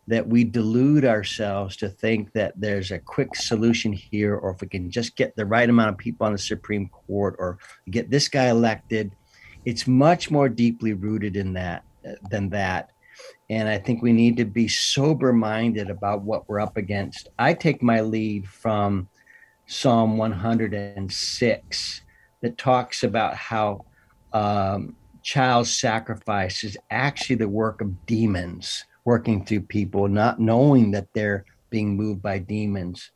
that 0.08 0.26
we 0.26 0.42
delude 0.42 1.04
ourselves 1.04 1.76
to 1.76 1.88
think 1.88 2.32
that 2.32 2.52
there's 2.56 2.90
a 2.90 2.98
quick 2.98 3.36
solution 3.36 3.92
here, 3.92 4.36
or 4.36 4.50
if 4.50 4.60
we 4.60 4.68
can 4.68 4.90
just 4.90 5.16
get 5.16 5.34
the 5.36 5.46
right 5.46 5.68
amount 5.68 5.90
of 5.90 5.98
people 5.98 6.26
on 6.26 6.32
the 6.32 6.38
Supreme 6.38 6.88
Court 6.88 7.36
or 7.38 7.58
get 7.90 8.10
this 8.10 8.28
guy 8.28 8.48
elected. 8.48 9.12
It's 9.64 9.86
much 9.86 10.30
more 10.30 10.48
deeply 10.48 10.92
rooted 10.92 11.36
in 11.36 11.52
that 11.54 11.84
than 12.30 12.50
that. 12.50 12.90
And 13.48 13.68
I 13.68 13.78
think 13.78 14.02
we 14.02 14.12
need 14.12 14.36
to 14.38 14.44
be 14.44 14.68
sober 14.68 15.32
minded 15.32 15.90
about 15.90 16.22
what 16.22 16.48
we're 16.48 16.60
up 16.60 16.76
against. 16.76 17.28
I 17.38 17.54
take 17.54 17.82
my 17.82 18.00
lead 18.00 18.48
from 18.48 19.08
Psalm 19.66 20.16
106 20.16 22.00
that 22.42 22.58
talks 22.58 23.02
about 23.02 23.34
how 23.36 23.84
um, 24.32 24.94
child 25.22 25.66
sacrifice 25.66 26.62
is 26.62 26.76
actually 26.90 27.36
the 27.36 27.48
work 27.48 27.80
of 27.80 28.06
demons 28.06 28.84
working 29.04 29.44
through 29.44 29.62
people, 29.62 30.08
not 30.08 30.40
knowing 30.40 30.90
that 30.90 31.08
they're 31.14 31.44
being 31.70 31.96
moved 31.96 32.22
by 32.22 32.38
demons. 32.38 33.10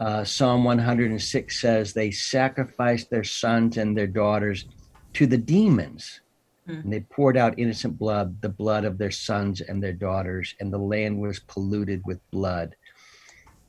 Uh, 0.00 0.24
Psalm 0.24 0.64
106 0.64 1.60
says 1.60 1.92
they 1.92 2.10
sacrificed 2.10 3.10
their 3.10 3.24
sons 3.24 3.76
and 3.76 3.96
their 3.96 4.06
daughters 4.06 4.66
to 5.14 5.26
the 5.26 5.38
demons. 5.38 6.20
Mm. 6.68 6.84
And 6.84 6.92
they 6.92 7.00
poured 7.00 7.36
out 7.36 7.58
innocent 7.58 7.98
blood, 7.98 8.40
the 8.42 8.48
blood 8.48 8.84
of 8.84 8.98
their 8.98 9.10
sons 9.10 9.60
and 9.60 9.82
their 9.82 9.92
daughters, 9.92 10.54
and 10.60 10.72
the 10.72 10.78
land 10.78 11.18
was 11.18 11.38
polluted 11.40 12.02
with 12.04 12.30
blood. 12.30 12.76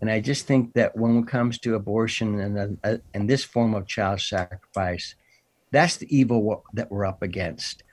And 0.02 0.10
I 0.10 0.20
just 0.20 0.48
think 0.48 0.74
that 0.74 0.96
when 0.96 1.18
it 1.18 1.28
comes 1.28 1.60
to 1.60 1.76
abortion 1.76 2.40
and, 2.40 2.78
uh, 2.84 2.98
and 3.14 3.30
this 3.30 3.44
form 3.44 3.74
of 3.74 3.88
child 3.88 4.22
sacrifice, 4.22 5.16
that's 5.72 5.98
the 5.98 6.16
evil 6.16 6.64
that 6.74 6.92
we're 6.92 7.06
up 7.06 7.22
against. 7.22 7.84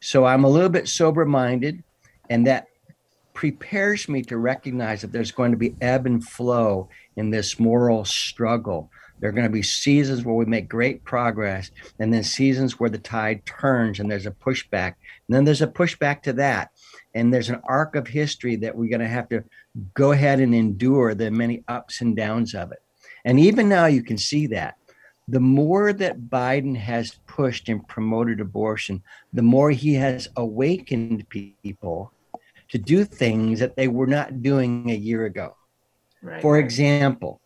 So 0.00 0.24
I'm 0.24 0.44
a 0.44 0.48
little 0.48 0.70
bit 0.70 0.88
sober 0.88 1.24
minded, 1.26 1.82
and 2.30 2.46
that 2.46 2.68
prepares 3.34 4.08
me 4.08 4.22
to 4.22 4.38
recognize 4.38 5.02
that 5.02 5.12
there's 5.12 5.32
going 5.32 5.50
to 5.50 5.56
be 5.56 5.76
ebb 5.80 6.06
and 6.06 6.26
flow 6.26 6.88
in 7.16 7.30
this 7.30 7.58
moral 7.58 8.04
struggle. 8.04 8.90
There 9.20 9.28
are 9.28 9.34
going 9.34 9.46
to 9.46 9.52
be 9.52 9.62
seasons 9.62 10.24
where 10.24 10.34
we 10.34 10.46
make 10.46 10.68
great 10.68 11.04
progress, 11.04 11.70
and 11.98 12.12
then 12.12 12.24
seasons 12.24 12.80
where 12.80 12.90
the 12.90 12.98
tide 12.98 13.44
turns 13.44 14.00
and 14.00 14.10
there's 14.10 14.26
a 14.26 14.30
pushback. 14.30 14.94
And 15.28 15.36
then 15.36 15.44
there's 15.44 15.62
a 15.62 15.66
pushback 15.66 16.22
to 16.22 16.32
that. 16.34 16.70
And 17.14 17.32
there's 17.32 17.50
an 17.50 17.60
arc 17.64 17.96
of 17.96 18.06
history 18.06 18.56
that 18.56 18.74
we're 18.74 18.88
going 18.88 19.00
to 19.00 19.08
have 19.08 19.28
to 19.28 19.44
go 19.94 20.12
ahead 20.12 20.40
and 20.40 20.54
endure 20.54 21.14
the 21.14 21.30
many 21.30 21.62
ups 21.68 22.00
and 22.00 22.16
downs 22.16 22.54
of 22.54 22.72
it. 22.72 22.82
And 23.24 23.38
even 23.38 23.68
now, 23.68 23.86
you 23.86 24.02
can 24.02 24.16
see 24.16 24.46
that. 24.48 24.76
The 25.28 25.40
more 25.40 25.92
that 25.92 26.22
Biden 26.22 26.76
has 26.76 27.18
pushed 27.26 27.68
and 27.68 27.86
promoted 27.86 28.40
abortion, 28.40 29.02
the 29.32 29.42
more 29.42 29.70
he 29.70 29.94
has 29.94 30.28
awakened 30.36 31.28
people 31.28 32.12
to 32.70 32.78
do 32.78 33.04
things 33.04 33.60
that 33.60 33.76
they 33.76 33.88
were 33.88 34.06
not 34.06 34.42
doing 34.42 34.90
a 34.90 34.94
year 34.94 35.26
ago. 35.26 35.56
Right. 36.22 36.42
For 36.42 36.58
example, 36.58 37.39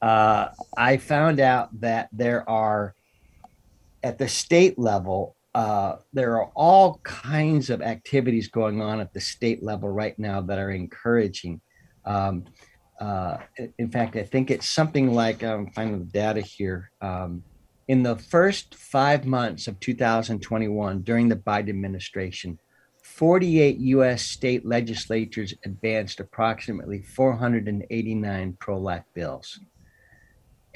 uh, 0.00 0.48
I 0.76 0.96
found 0.96 1.40
out 1.40 1.80
that 1.80 2.08
there 2.12 2.48
are, 2.48 2.94
at 4.02 4.18
the 4.18 4.28
state 4.28 4.78
level, 4.78 5.36
uh, 5.54 5.96
there 6.12 6.36
are 6.36 6.50
all 6.54 7.00
kinds 7.02 7.70
of 7.70 7.82
activities 7.82 8.48
going 8.48 8.80
on 8.80 9.00
at 9.00 9.12
the 9.12 9.20
state 9.20 9.62
level 9.62 9.88
right 9.88 10.18
now 10.18 10.40
that 10.40 10.58
are 10.58 10.70
encouraging. 10.70 11.60
Um, 12.04 12.44
uh, 13.00 13.38
in 13.78 13.90
fact, 13.90 14.16
I 14.16 14.22
think 14.22 14.50
it's 14.50 14.68
something 14.68 15.12
like 15.12 15.42
I'm 15.42 15.70
finding 15.70 15.98
the 15.98 16.04
data 16.04 16.40
here. 16.40 16.90
Um, 17.00 17.42
in 17.88 18.02
the 18.02 18.16
first 18.16 18.74
five 18.74 19.24
months 19.24 19.66
of 19.66 19.80
2021, 19.80 21.02
during 21.02 21.28
the 21.28 21.36
Biden 21.36 21.70
administration, 21.70 22.58
48 23.02 23.78
U.S. 23.78 24.22
state 24.22 24.66
legislatures 24.66 25.54
advanced 25.64 26.20
approximately 26.20 27.02
489 27.02 28.56
pro 28.60 28.78
life 28.78 29.04
bills. 29.14 29.58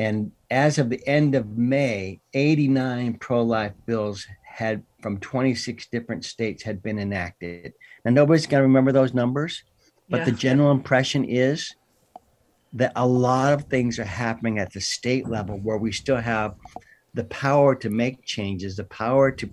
And 0.03 0.33
as 0.51 0.79
of 0.79 0.91
the 0.91 1.01
end 1.07 1.37
of 1.37 1.57
May, 1.57 2.21
89 2.35 3.15
pro 3.19 3.41
life 3.41 3.73
bills 3.87 4.27
had 4.43 4.83
from 5.01 5.21
26 5.21 5.87
different 5.87 6.25
states 6.25 6.65
had 6.65 6.83
been 6.83 6.99
enacted. 6.99 7.73
Now, 8.05 8.11
nobody's 8.11 8.49
going 8.49 8.63
to 8.63 8.67
remember 8.67 8.91
those 8.91 9.15
numbers, 9.15 9.63
but 10.11 10.19
yeah. 10.19 10.25
the 10.25 10.33
general 10.33 10.73
impression 10.73 11.25
is 11.25 11.77
that 12.73 12.91
a 12.97 13.07
lot 13.07 13.53
of 13.53 13.67
things 13.67 14.01
are 14.01 14.05
happening 14.05 14.59
at 14.59 14.73
the 14.73 14.81
state 14.81 15.29
level 15.29 15.59
where 15.59 15.79
we 15.79 15.93
still 15.93 16.17
have 16.17 16.57
the 17.15 17.25
power 17.25 17.77
to 17.77 17.89
make 17.89 18.25
changes, 18.25 18.75
the 18.75 18.85
power 18.85 19.31
to 19.31 19.49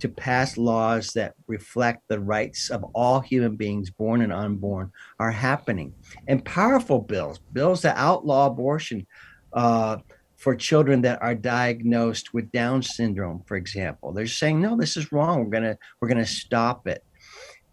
to 0.00 0.08
pass 0.08 0.58
laws 0.58 1.12
that 1.12 1.34
reflect 1.46 2.02
the 2.08 2.20
rights 2.20 2.70
of 2.70 2.84
all 2.92 3.20
human 3.20 3.56
beings, 3.56 3.88
born 3.88 4.20
and 4.20 4.32
unborn, 4.32 4.92
are 5.18 5.30
happening. 5.30 5.94
And 6.26 6.44
powerful 6.44 7.00
bills, 7.00 7.38
bills 7.52 7.80
that 7.82 7.96
outlaw 7.96 8.48
abortion 8.48 9.06
uh, 9.56 9.96
for 10.36 10.54
children 10.54 11.00
that 11.00 11.20
are 11.22 11.34
diagnosed 11.34 12.34
with 12.34 12.52
Down 12.52 12.82
syndrome, 12.82 13.42
for 13.46 13.56
example. 13.56 14.12
They're 14.12 14.26
saying, 14.26 14.60
no, 14.60 14.76
this 14.76 14.96
is 14.96 15.10
wrong. 15.10 15.42
We're 15.42 15.50
gonna 15.50 15.78
we're 16.00 16.08
gonna 16.08 16.26
stop 16.26 16.86
it. 16.86 17.02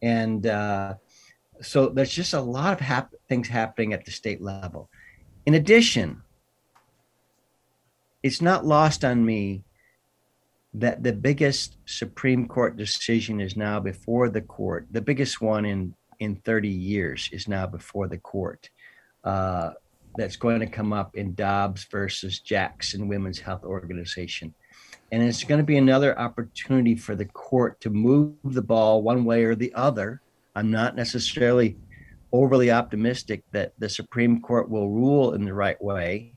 And 0.01 0.47
uh, 0.47 0.95
so 1.61 1.89
there's 1.89 2.13
just 2.13 2.33
a 2.33 2.41
lot 2.41 2.73
of 2.73 2.79
hap- 2.79 3.13
things 3.27 3.47
happening 3.47 3.93
at 3.93 4.05
the 4.05 4.11
state 4.11 4.41
level. 4.41 4.89
In 5.45 5.53
addition, 5.55 6.23
it's 8.23 8.41
not 8.41 8.65
lost 8.65 9.03
on 9.03 9.25
me 9.25 9.65
that 10.73 11.03
the 11.03 11.13
biggest 11.13 11.77
Supreme 11.85 12.47
Court 12.47 12.77
decision 12.77 13.39
is 13.41 13.55
now 13.55 13.79
before 13.79 14.29
the 14.29 14.41
court. 14.41 14.87
The 14.89 15.01
biggest 15.01 15.41
one 15.41 15.65
in 15.65 15.93
in 16.19 16.37
30 16.37 16.69
years 16.69 17.29
is 17.33 17.49
now 17.49 17.67
before 17.67 18.07
the 18.07 18.17
court. 18.17 18.69
Uh, 19.25 19.71
that's 20.17 20.36
going 20.36 20.60
to 20.60 20.67
come 20.67 20.93
up 20.93 21.15
in 21.15 21.34
Dobbs 21.34 21.86
versus 21.86 22.39
Jackson 22.39 23.08
Women's 23.08 23.39
Health 23.39 23.63
Organization. 23.63 24.53
And 25.12 25.22
it's 25.24 25.43
going 25.43 25.60
to 25.60 25.65
be 25.65 25.77
another 25.77 26.17
opportunity 26.17 26.96
for 26.96 27.15
the 27.15 27.25
court 27.25 27.79
to 27.82 27.89
move 27.89 28.36
the 28.43 28.62
ball 28.62 29.01
one 29.01 29.25
way 29.25 29.43
or 29.43 29.55
the 29.55 29.74
other. 29.75 30.22
I'm 30.55 30.72
not 30.72 30.96
necessarily 30.96 31.77
overly 32.32 32.72
optimistic 32.72 33.43
that 33.51 33.74
the 33.77 33.89
Supreme 33.89 34.41
Court 34.41 34.70
will 34.70 34.89
rule 34.89 35.34
in 35.34 35.46
the 35.46 35.53
right 35.53 35.82
way. 35.82 36.34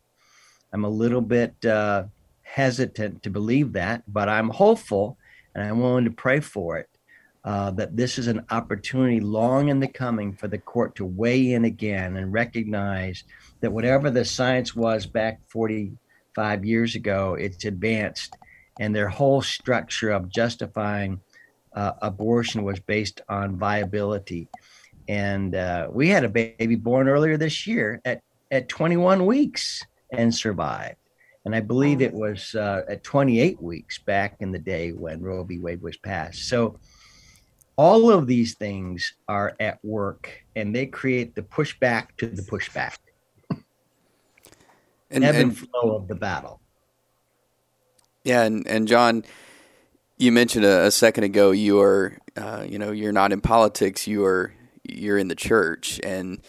I'm 0.72 0.84
a 0.84 0.90
little 0.90 1.22
bit 1.22 1.54
uh, 1.64 2.04
hesitant 2.42 3.22
to 3.22 3.30
believe 3.30 3.72
that, 3.72 4.02
but 4.06 4.28
I'm 4.28 4.50
hopeful 4.50 5.16
and 5.54 5.64
I'm 5.64 5.80
willing 5.80 6.04
to 6.04 6.10
pray 6.10 6.40
for 6.40 6.76
it. 6.76 6.88
Uh, 7.46 7.70
that 7.70 7.96
this 7.96 8.18
is 8.18 8.26
an 8.26 8.44
opportunity 8.50 9.20
long 9.20 9.68
in 9.68 9.78
the 9.78 9.86
coming 9.86 10.32
for 10.32 10.48
the 10.48 10.58
court 10.58 10.96
to 10.96 11.04
weigh 11.04 11.52
in 11.52 11.64
again 11.64 12.16
and 12.16 12.32
recognize 12.32 13.22
that 13.60 13.70
whatever 13.70 14.10
the 14.10 14.24
science 14.24 14.74
was 14.74 15.06
back 15.06 15.38
45 15.46 16.64
years 16.64 16.96
ago, 16.96 17.34
it's 17.34 17.64
advanced, 17.64 18.36
and 18.80 18.92
their 18.92 19.08
whole 19.08 19.42
structure 19.42 20.10
of 20.10 20.28
justifying 20.28 21.20
uh, 21.72 21.92
abortion 22.02 22.64
was 22.64 22.80
based 22.80 23.20
on 23.28 23.56
viability. 23.56 24.48
And 25.06 25.54
uh, 25.54 25.86
we 25.92 26.08
had 26.08 26.24
a 26.24 26.28
baby 26.28 26.74
born 26.74 27.08
earlier 27.08 27.36
this 27.36 27.64
year 27.64 28.00
at, 28.04 28.22
at 28.50 28.68
21 28.68 29.24
weeks 29.24 29.84
and 30.10 30.34
survived. 30.34 30.96
And 31.44 31.54
I 31.54 31.60
believe 31.60 32.02
it 32.02 32.12
was 32.12 32.56
uh, 32.56 32.82
at 32.88 33.04
28 33.04 33.62
weeks 33.62 34.00
back 34.00 34.38
in 34.40 34.50
the 34.50 34.58
day 34.58 34.90
when 34.90 35.22
Roe 35.22 35.44
v. 35.44 35.60
Wade 35.60 35.80
was 35.80 35.96
passed. 35.96 36.48
So 36.48 36.80
all 37.76 38.10
of 38.10 38.26
these 38.26 38.54
things 38.54 39.14
are 39.28 39.54
at 39.60 39.78
work 39.84 40.30
and 40.54 40.74
they 40.74 40.86
create 40.86 41.34
the 41.34 41.42
pushback 41.42 42.08
to 42.18 42.26
the 42.26 42.42
pushback. 42.42 42.96
And, 45.10 45.22
ebb 45.22 45.36
and, 45.36 45.44
and 45.44 45.58
flow 45.58 45.94
of 45.96 46.08
the 46.08 46.14
battle. 46.14 46.60
Yeah, 48.24 48.42
and, 48.42 48.66
and 48.66 48.88
John, 48.88 49.24
you 50.18 50.32
mentioned 50.32 50.64
a, 50.64 50.86
a 50.86 50.90
second 50.90 51.24
ago 51.24 51.52
you 51.52 51.80
are, 51.80 52.18
uh, 52.36 52.66
you 52.68 52.78
know, 52.78 52.90
you're 52.90 53.12
not 53.12 53.32
in 53.32 53.40
politics. 53.40 54.08
You 54.08 54.24
are, 54.24 54.52
you're 54.82 55.16
in 55.16 55.28
the 55.28 55.36
church, 55.36 56.00
and 56.02 56.40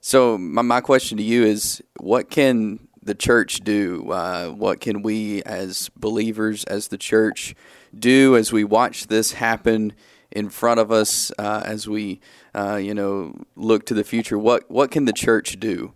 so 0.00 0.38
my 0.38 0.62
my 0.62 0.80
question 0.80 1.18
to 1.18 1.22
you 1.22 1.44
is, 1.44 1.82
what 2.00 2.30
can 2.30 2.88
the 3.02 3.14
church 3.14 3.60
do? 3.60 4.10
Uh, 4.10 4.48
what 4.48 4.80
can 4.80 5.02
we 5.02 5.42
as 5.42 5.90
believers, 5.96 6.64
as 6.64 6.88
the 6.88 6.98
church, 6.98 7.54
do 7.94 8.36
as 8.36 8.52
we 8.52 8.64
watch 8.64 9.08
this 9.08 9.32
happen 9.32 9.92
in 10.32 10.48
front 10.48 10.80
of 10.80 10.90
us? 10.90 11.32
Uh, 11.38 11.62
as 11.64 11.88
we, 11.88 12.20
uh, 12.54 12.76
you 12.76 12.94
know, 12.94 13.34
look 13.56 13.86
to 13.86 13.94
the 13.94 14.04
future, 14.04 14.38
what 14.38 14.70
what 14.70 14.90
can 14.90 15.04
the 15.04 15.12
church 15.12 15.58
do? 15.58 15.92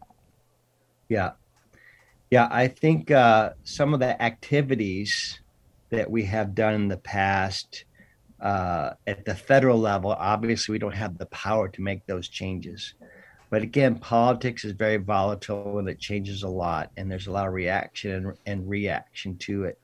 Yeah, 1.08 1.32
yeah. 2.30 2.48
I 2.50 2.68
think 2.68 3.10
uh, 3.10 3.50
some 3.64 3.94
of 3.94 4.00
the 4.00 4.20
activities 4.22 5.40
that 5.90 6.10
we 6.10 6.24
have 6.24 6.54
done 6.54 6.74
in 6.74 6.88
the 6.88 6.98
past. 6.98 7.84
Uh, 8.40 8.94
at 9.06 9.24
the 9.24 9.36
federal 9.36 9.78
level, 9.78 10.10
obviously, 10.10 10.72
we 10.72 10.78
don't 10.80 10.96
have 10.96 11.16
the 11.16 11.26
power 11.26 11.68
to 11.68 11.80
make 11.80 12.04
those 12.06 12.26
changes. 12.26 12.94
But 13.50 13.60
again, 13.60 13.98
politics 13.98 14.64
is 14.64 14.72
very 14.72 14.96
volatile 14.96 15.78
and 15.78 15.86
it 15.86 16.00
changes 16.00 16.42
a 16.42 16.48
lot, 16.48 16.90
and 16.96 17.08
there's 17.08 17.26
a 17.26 17.30
lot 17.30 17.46
of 17.46 17.52
reaction 17.52 18.10
and, 18.10 18.38
and 18.46 18.68
reaction 18.68 19.36
to 19.40 19.64
it. 19.64 19.78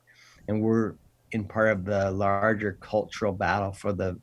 And 0.49 0.62
we're 0.62 0.95
in 1.33 1.45
part 1.45 1.73
of 1.73 1.85
the 1.85 2.11
larger 2.11 2.78
cultural 2.81 3.35
battle 3.35 3.73
for 3.73 3.93
the 3.93 4.19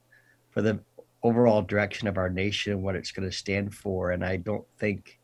for 0.56 0.62
the 0.62 0.80
overall 1.22 1.62
direction 1.62 2.08
of 2.08 2.18
our 2.18 2.30
nation 2.30 2.82
what 2.82 2.96
it's 2.96 3.12
going 3.12 3.30
to 3.30 3.36
stand 3.36 3.76
for. 3.76 4.12
And 4.12 4.24
I 4.24 4.38
don't 4.38 4.66
think 4.80 5.20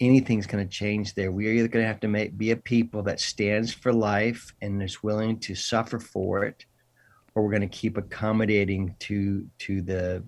anything's 0.00 0.46
going 0.46 0.66
to 0.66 0.70
change 0.70 1.14
there. 1.14 1.30
We 1.30 1.46
are 1.46 1.52
either 1.52 1.68
going 1.68 1.82
to 1.82 1.88
have 1.88 2.00
to 2.00 2.08
make, 2.08 2.38
be 2.38 2.52
a 2.52 2.56
people 2.56 3.02
that 3.02 3.20
stands 3.20 3.70
for 3.72 3.92
life 3.92 4.54
and 4.62 4.82
is 4.82 5.02
willing 5.02 5.38
to 5.40 5.54
suffer 5.54 5.98
for 5.98 6.44
it, 6.44 6.64
or 7.34 7.42
we're 7.44 7.50
going 7.50 7.60
to 7.60 7.68
keep 7.68 7.98
accommodating 7.98 8.96
to 9.00 9.46
to 9.58 9.82
the 9.82 10.24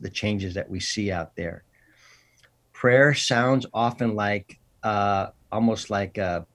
the 0.00 0.10
changes 0.10 0.54
that 0.54 0.68
we 0.68 0.80
see 0.80 1.12
out 1.12 1.36
there. 1.36 1.62
Prayer 2.72 3.14
sounds 3.14 3.66
often 3.72 4.16
like 4.16 4.58
uh, 4.82 5.28
almost 5.52 5.90
like 5.90 6.18
a, 6.18 6.46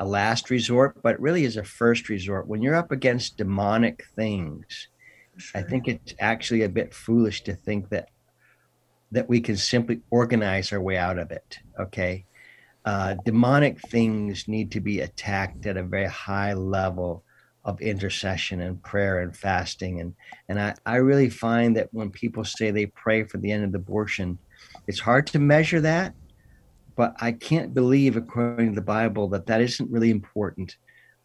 a 0.00 0.04
last 0.04 0.50
resort, 0.50 1.00
but 1.02 1.20
really 1.20 1.44
is 1.44 1.56
a 1.56 1.64
first 1.64 2.08
resort. 2.08 2.48
When 2.48 2.62
you're 2.62 2.74
up 2.74 2.90
against 2.90 3.36
demonic 3.36 4.04
things, 4.16 4.88
sure. 5.36 5.60
I 5.60 5.64
think 5.64 5.88
it's 5.88 6.14
actually 6.18 6.62
a 6.62 6.68
bit 6.68 6.94
foolish 6.94 7.42
to 7.44 7.54
think 7.54 7.88
that 7.90 8.08
that 9.12 9.28
we 9.28 9.40
can 9.40 9.56
simply 9.56 10.00
organize 10.10 10.72
our 10.72 10.80
way 10.80 10.96
out 10.96 11.18
of 11.18 11.30
it. 11.30 11.58
Okay. 11.78 12.24
Uh, 12.84 13.14
demonic 13.24 13.80
things 13.88 14.46
need 14.48 14.70
to 14.70 14.80
be 14.80 15.00
attacked 15.00 15.66
at 15.66 15.76
a 15.76 15.82
very 15.82 16.06
high 16.06 16.52
level 16.54 17.24
of 17.64 17.80
intercession 17.80 18.60
and 18.60 18.82
prayer 18.82 19.20
and 19.20 19.36
fasting. 19.36 20.00
And, 20.00 20.14
and 20.48 20.60
I, 20.60 20.74
I 20.86 20.96
really 20.96 21.28
find 21.28 21.76
that 21.76 21.92
when 21.92 22.10
people 22.10 22.44
say 22.44 22.70
they 22.70 22.86
pray 22.86 23.24
for 23.24 23.38
the 23.38 23.52
end 23.52 23.64
of 23.64 23.74
abortion, 23.74 24.38
it's 24.86 25.00
hard 25.00 25.26
to 25.28 25.38
measure 25.38 25.80
that, 25.80 26.14
but 26.96 27.14
I 27.20 27.32
can't 27.32 27.74
believe, 27.74 28.16
according 28.16 28.70
to 28.70 28.74
the 28.74 28.80
Bible, 28.80 29.28
that 29.30 29.46
that 29.46 29.60
isn't 29.60 29.90
really 29.90 30.10
important 30.10 30.76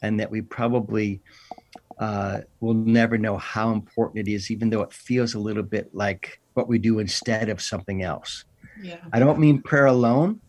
and 0.02 0.20
that 0.20 0.30
we 0.30 0.42
probably 0.42 1.22
uh, 1.98 2.42
will 2.60 2.74
never 2.74 3.18
know 3.18 3.38
how 3.38 3.72
important 3.72 4.28
it 4.28 4.32
is, 4.32 4.52
even 4.52 4.70
though 4.70 4.82
it 4.82 4.94
feels 4.94 5.34
a 5.34 5.40
little 5.40 5.64
bit 5.64 5.94
like 5.94 6.40
what 6.54 6.68
we 6.68 6.78
do 6.78 7.00
instead 7.00 7.50
of 7.50 7.62
something 7.62 8.04
else. 8.04 8.46
Yeah. 8.82 8.98
I 9.14 9.20
don't 9.20 9.40
mean 9.40 9.62
prayer 9.62 9.86
alone, 9.86 10.42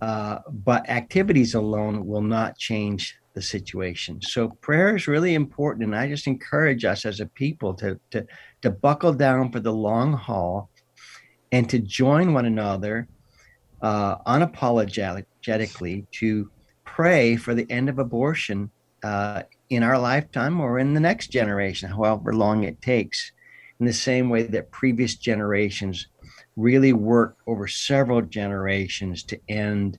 uh, 0.00 0.38
but 0.48 0.88
activities 0.88 1.54
alone 1.54 2.06
will 2.06 2.22
not 2.22 2.58
change 2.58 3.16
the 3.34 3.42
situation. 3.42 4.20
So 4.20 4.48
prayer 4.60 4.96
is 4.96 5.06
really 5.06 5.34
important, 5.34 5.84
and 5.84 5.94
I 5.94 6.08
just 6.08 6.26
encourage 6.26 6.84
us 6.84 7.04
as 7.04 7.20
a 7.20 7.26
people 7.26 7.74
to 7.74 7.98
to 8.10 8.26
to 8.62 8.70
buckle 8.70 9.12
down 9.12 9.52
for 9.52 9.60
the 9.60 9.72
long 9.72 10.12
haul, 10.12 10.68
and 11.52 11.68
to 11.70 11.78
join 11.78 12.32
one 12.32 12.46
another 12.46 13.06
uh, 13.82 14.18
unapologetically 14.18 16.06
to 16.10 16.50
pray 16.84 17.36
for 17.36 17.54
the 17.54 17.70
end 17.70 17.88
of 17.88 17.98
abortion 17.98 18.70
uh, 19.04 19.42
in 19.70 19.82
our 19.82 19.98
lifetime 19.98 20.60
or 20.60 20.78
in 20.78 20.94
the 20.94 21.00
next 21.00 21.28
generation, 21.28 21.90
however 21.90 22.34
long 22.34 22.64
it 22.64 22.82
takes 22.82 23.32
in 23.78 23.86
the 23.86 23.92
same 23.92 24.28
way 24.28 24.42
that 24.42 24.70
previous 24.70 25.14
generations 25.14 26.08
really 26.56 26.92
worked 26.92 27.40
over 27.46 27.66
several 27.66 28.20
generations 28.20 29.22
to 29.22 29.40
end 29.48 29.98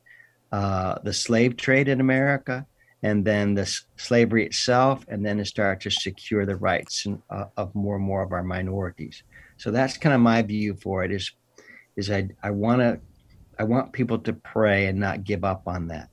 uh, 0.51 0.99
the 1.03 1.13
slave 1.13 1.57
trade 1.57 1.87
in 1.87 2.01
America 2.01 2.65
and 3.03 3.25
then 3.25 3.55
the 3.55 3.65
slavery 3.97 4.45
itself, 4.45 5.03
and 5.07 5.25
then 5.25 5.37
to 5.37 5.45
start 5.45 5.81
to 5.81 5.89
secure 5.89 6.45
the 6.45 6.55
rights 6.55 7.07
in, 7.07 7.19
uh, 7.31 7.45
of 7.57 7.73
more 7.73 7.95
and 7.95 8.05
more 8.05 8.21
of 8.21 8.31
our 8.31 8.43
minorities. 8.43 9.23
So 9.57 9.71
that's 9.71 9.97
kind 9.97 10.13
of 10.13 10.21
my 10.21 10.43
view 10.43 10.75
for 10.75 11.03
it. 11.03 11.11
Is 11.11 11.31
is 11.95 12.11
I 12.11 12.29
I 12.43 12.51
want 12.51 12.81
to 12.81 12.99
I 13.57 13.63
want 13.63 13.91
people 13.91 14.19
to 14.19 14.33
pray 14.33 14.85
and 14.85 14.99
not 14.99 15.23
give 15.23 15.43
up 15.43 15.63
on 15.65 15.87
that. 15.87 16.09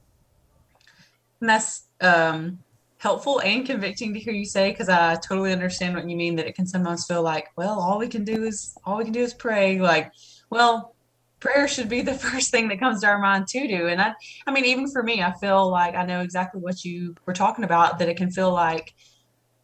And 1.41 1.51
that's 1.51 1.89
um, 2.01 2.59
helpful 2.99 3.41
and 3.41 3.65
convicting 3.65 4.13
to 4.13 4.21
hear 4.21 4.33
you 4.33 4.45
say 4.45 4.71
because 4.71 4.89
I 4.89 5.15
totally 5.17 5.53
understand 5.53 5.95
what 5.95 6.09
you 6.09 6.17
mean 6.17 6.37
that 6.37 6.47
it 6.47 6.55
can 6.55 6.67
sometimes 6.67 7.07
feel 7.07 7.23
like, 7.23 7.49
well, 7.57 7.79
all 7.79 7.99
we 7.99 8.09
can 8.09 8.25
do 8.25 8.45
is 8.45 8.77
all 8.85 8.99
we 8.99 9.05
can 9.05 9.13
do 9.13 9.23
is 9.23 9.35
pray. 9.35 9.79
Like, 9.79 10.13
well, 10.51 10.95
prayer 11.41 11.69
should 11.69 11.89
be 11.89 12.03
the 12.03 12.15
first 12.19 12.51
thing 12.51 12.69
that 12.69 12.81
comes 12.81 13.01
to 13.01 13.07
our 13.07 13.19
mind 13.19 13.47
to 13.49 13.67
do. 13.69 13.87
And 13.87 14.03
I 14.03 14.15
I 14.47 14.51
mean, 14.51 14.65
even 14.65 14.91
for 14.91 15.03
me, 15.03 15.23
I 15.23 15.33
feel 15.35 15.71
like 15.71 15.95
I 15.95 16.05
know 16.05 16.21
exactly 16.21 16.61
what 16.61 16.85
you 16.85 17.15
were 17.25 17.33
talking 17.33 17.65
about, 17.65 18.01
that 18.01 18.09
it 18.09 18.17
can 18.17 18.31
feel 18.31 18.53
like, 18.53 18.95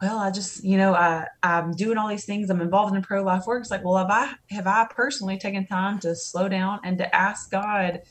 well, 0.00 0.18
I 0.18 0.30
just, 0.30 0.62
you 0.62 0.76
know, 0.76 0.94
I, 0.94 1.26
I'm 1.42 1.72
doing 1.72 1.98
all 1.98 2.08
these 2.08 2.26
things. 2.26 2.50
I'm 2.50 2.60
involved 2.60 2.94
in 2.94 3.02
pro-life 3.02 3.46
work. 3.46 3.62
It's 3.62 3.70
like, 3.70 3.84
well, 3.84 3.96
have 3.96 4.10
I 4.10 4.32
have 4.50 4.66
I 4.66 4.86
personally 4.90 5.38
taken 5.38 5.66
time 5.66 5.98
to 6.00 6.14
slow 6.14 6.48
down 6.48 6.80
and 6.84 6.98
to 6.98 7.14
ask 7.14 7.50
God 7.50 8.02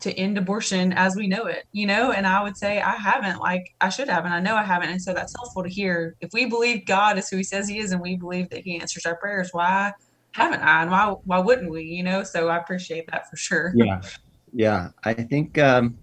to 0.00 0.12
end 0.12 0.38
abortion 0.38 0.92
as 0.92 1.16
we 1.16 1.26
know 1.26 1.46
it, 1.46 1.66
you 1.72 1.86
know? 1.86 2.12
And 2.12 2.26
I 2.26 2.42
would 2.42 2.56
say 2.56 2.80
I 2.80 2.92
haven't, 2.92 3.40
like 3.40 3.74
I 3.80 3.88
should 3.88 4.08
have, 4.08 4.24
and 4.24 4.32
I 4.32 4.40
know 4.40 4.54
I 4.54 4.62
haven't. 4.62 4.90
And 4.90 5.02
so 5.02 5.12
that's 5.12 5.34
helpful 5.36 5.62
to 5.64 5.68
hear. 5.68 6.14
If 6.20 6.32
we 6.32 6.46
believe 6.46 6.86
God 6.86 7.18
is 7.18 7.28
who 7.28 7.36
he 7.36 7.42
says 7.42 7.68
he 7.68 7.78
is 7.78 7.92
and 7.92 8.00
we 8.00 8.16
believe 8.16 8.48
that 8.50 8.60
he 8.60 8.80
answers 8.80 9.06
our 9.06 9.16
prayers, 9.16 9.50
why 9.52 9.92
haven't 10.32 10.60
I? 10.60 10.82
And 10.82 10.90
why 10.90 11.14
why 11.24 11.38
wouldn't 11.40 11.70
we, 11.70 11.82
you 11.82 12.04
know? 12.04 12.22
So 12.22 12.48
I 12.48 12.58
appreciate 12.58 13.10
that 13.10 13.28
for 13.28 13.36
sure. 13.36 13.72
Yeah. 13.74 14.00
Yeah. 14.52 14.90
I 15.04 15.14
think 15.14 15.58
um 15.58 15.98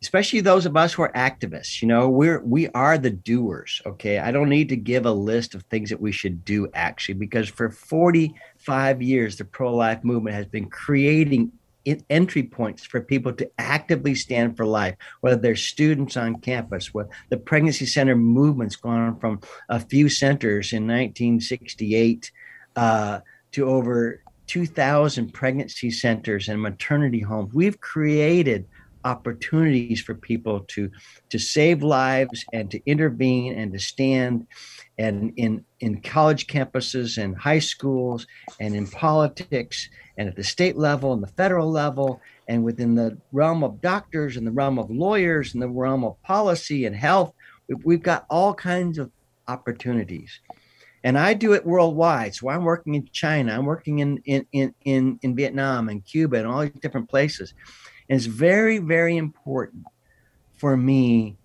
especially 0.00 0.40
those 0.40 0.66
of 0.66 0.76
us 0.76 0.92
who 0.92 1.02
are 1.02 1.12
activists, 1.12 1.80
you 1.80 1.88
know, 1.88 2.08
we're 2.08 2.40
we 2.40 2.68
are 2.68 2.96
the 2.96 3.10
doers. 3.10 3.82
Okay. 3.86 4.18
I 4.18 4.30
don't 4.30 4.50
need 4.50 4.68
to 4.68 4.76
give 4.76 5.06
a 5.06 5.12
list 5.12 5.56
of 5.56 5.62
things 5.64 5.90
that 5.90 6.00
we 6.00 6.12
should 6.12 6.44
do 6.44 6.68
actually, 6.74 7.14
because 7.14 7.48
for 7.48 7.70
45 7.70 9.02
years 9.02 9.36
the 9.36 9.44
pro-life 9.44 10.04
movement 10.04 10.36
has 10.36 10.46
been 10.46 10.70
creating 10.70 11.50
entry 12.08 12.42
points 12.42 12.84
for 12.84 13.00
people 13.00 13.32
to 13.32 13.50
actively 13.58 14.14
stand 14.14 14.56
for 14.56 14.66
life, 14.66 14.96
whether 15.20 15.36
they're 15.36 15.56
students 15.56 16.16
on 16.16 16.36
campus, 16.36 16.94
where 16.94 17.08
the 17.30 17.36
pregnancy 17.36 17.86
center 17.86 18.16
movement's 18.16 18.76
gone 18.76 19.18
from 19.18 19.40
a 19.68 19.80
few 19.80 20.08
centers 20.08 20.72
in 20.72 20.82
1968 20.84 22.30
uh, 22.76 23.20
to 23.52 23.66
over 23.66 24.22
2,000 24.46 25.32
pregnancy 25.32 25.90
centers 25.90 26.48
and 26.48 26.60
maternity 26.60 27.20
homes. 27.20 27.54
We've 27.54 27.80
created 27.80 28.66
opportunities 29.04 30.00
for 30.00 30.14
people 30.14 30.60
to 30.68 30.90
to 31.30 31.38
save 31.38 31.82
lives 31.82 32.44
and 32.52 32.70
to 32.70 32.80
intervene 32.86 33.54
and 33.58 33.72
to 33.72 33.78
stand 33.78 34.46
and 34.98 35.32
in 35.36 35.64
in 35.80 36.00
college 36.00 36.46
campuses 36.46 37.22
and 37.22 37.36
high 37.36 37.58
schools 37.58 38.26
and 38.60 38.74
in 38.74 38.86
politics 38.86 39.88
and 40.16 40.28
at 40.28 40.36
the 40.36 40.44
state 40.44 40.76
level 40.76 41.12
and 41.12 41.22
the 41.22 41.28
federal 41.28 41.70
level 41.70 42.20
and 42.48 42.62
within 42.62 42.94
the 42.94 43.18
realm 43.32 43.62
of 43.64 43.80
doctors 43.80 44.36
and 44.36 44.46
the 44.46 44.52
realm 44.52 44.78
of 44.78 44.90
lawyers 44.90 45.54
and 45.54 45.62
the 45.62 45.68
realm 45.68 46.04
of 46.04 46.20
policy 46.22 46.86
and 46.86 46.96
health. 46.96 47.32
We've 47.84 48.02
got 48.02 48.26
all 48.30 48.54
kinds 48.54 48.98
of 48.98 49.10
opportunities. 49.48 50.40
And 51.02 51.18
i 51.18 51.34
do 51.34 51.52
it 51.52 51.66
worldwide. 51.66 52.34
So 52.34 52.48
i'm 52.48 52.64
working 52.64 52.94
in 52.94 53.06
china. 53.12 53.52
I'm 53.52 53.66
working 53.66 53.98
in 53.98 54.22
in 54.24 54.46
in 54.52 54.74
in, 54.84 55.18
in 55.22 55.36
vietnam 55.36 55.88
and 55.88 56.04
cuba 56.04 56.38
and 56.38 56.46
all 56.46 56.62
these 56.62 56.72
different 56.80 57.10
places 57.10 57.52
and 58.08 58.16
it's 58.16 58.26
very 58.26 58.78
very 58.78 59.16
important 59.16 59.84
for 60.56 60.76
me 60.76 61.36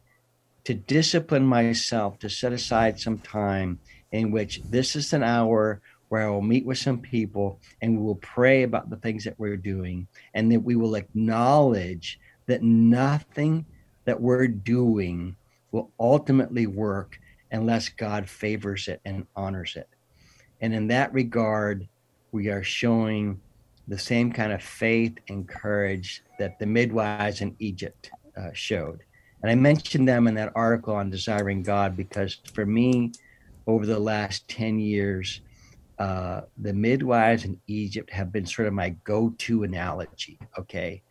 to 0.63 0.73
discipline 0.73 1.45
myself 1.45 2.19
to 2.19 2.29
set 2.29 2.53
aside 2.53 2.99
some 2.99 3.17
time 3.19 3.79
in 4.11 4.31
which 4.31 4.61
this 4.69 4.95
is 4.95 5.13
an 5.13 5.23
hour 5.23 5.81
where 6.09 6.27
I 6.27 6.29
will 6.29 6.41
meet 6.41 6.65
with 6.65 6.77
some 6.77 6.99
people 6.99 7.59
and 7.81 7.97
we 7.97 8.03
will 8.03 8.15
pray 8.15 8.63
about 8.63 8.89
the 8.89 8.97
things 8.97 9.23
that 9.23 9.39
we're 9.39 9.57
doing 9.57 10.07
and 10.33 10.51
that 10.51 10.59
we 10.59 10.75
will 10.75 10.95
acknowledge 10.95 12.19
that 12.47 12.63
nothing 12.63 13.65
that 14.05 14.19
we're 14.19 14.47
doing 14.47 15.35
will 15.71 15.91
ultimately 15.99 16.65
work 16.65 17.19
unless 17.51 17.89
God 17.89 18.27
favors 18.27 18.87
it 18.87 19.01
and 19.05 19.25
honors 19.35 19.75
it. 19.75 19.87
And 20.61 20.73
in 20.73 20.87
that 20.87 21.13
regard, 21.13 21.87
we 22.31 22.49
are 22.49 22.63
showing 22.63 23.39
the 23.89 23.97
same 23.97 24.31
kind 24.31 24.53
of 24.53 24.61
faith 24.61 25.17
and 25.29 25.49
courage 25.49 26.23
that 26.37 26.59
the 26.59 26.65
midwives 26.65 27.41
in 27.41 27.55
Egypt 27.59 28.11
uh, 28.37 28.49
showed. 28.53 29.01
And 29.41 29.51
I 29.51 29.55
mentioned 29.55 30.07
them 30.07 30.27
in 30.27 30.35
that 30.35 30.51
article 30.55 30.95
on 30.95 31.09
Desiring 31.09 31.63
God 31.63 31.97
because 31.97 32.37
for 32.53 32.65
me, 32.65 33.11
over 33.65 33.85
the 33.85 33.99
last 33.99 34.47
10 34.47 34.79
years, 34.79 35.41
uh, 35.97 36.41
the 36.57 36.73
midwives 36.73 37.45
in 37.45 37.59
Egypt 37.67 38.11
have 38.11 38.31
been 38.31 38.45
sort 38.45 38.67
of 38.67 38.73
my 38.73 38.89
go 39.03 39.33
to 39.39 39.63
analogy, 39.63 40.37
okay? 40.57 41.01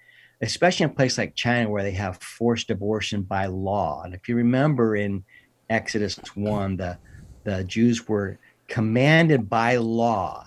Especially 0.40 0.84
in 0.84 0.90
a 0.90 0.94
place 0.94 1.18
like 1.18 1.34
China 1.34 1.68
where 1.68 1.82
they 1.82 1.92
have 1.92 2.22
forced 2.22 2.70
abortion 2.70 3.22
by 3.22 3.46
law. 3.46 4.02
And 4.04 4.14
if 4.14 4.28
you 4.28 4.36
remember 4.36 4.94
in 4.94 5.24
Exodus 5.68 6.16
1, 6.34 6.76
the, 6.76 6.96
the 7.42 7.64
Jews 7.64 8.06
were 8.06 8.38
commanded 8.68 9.48
by 9.48 9.76
law 9.76 10.46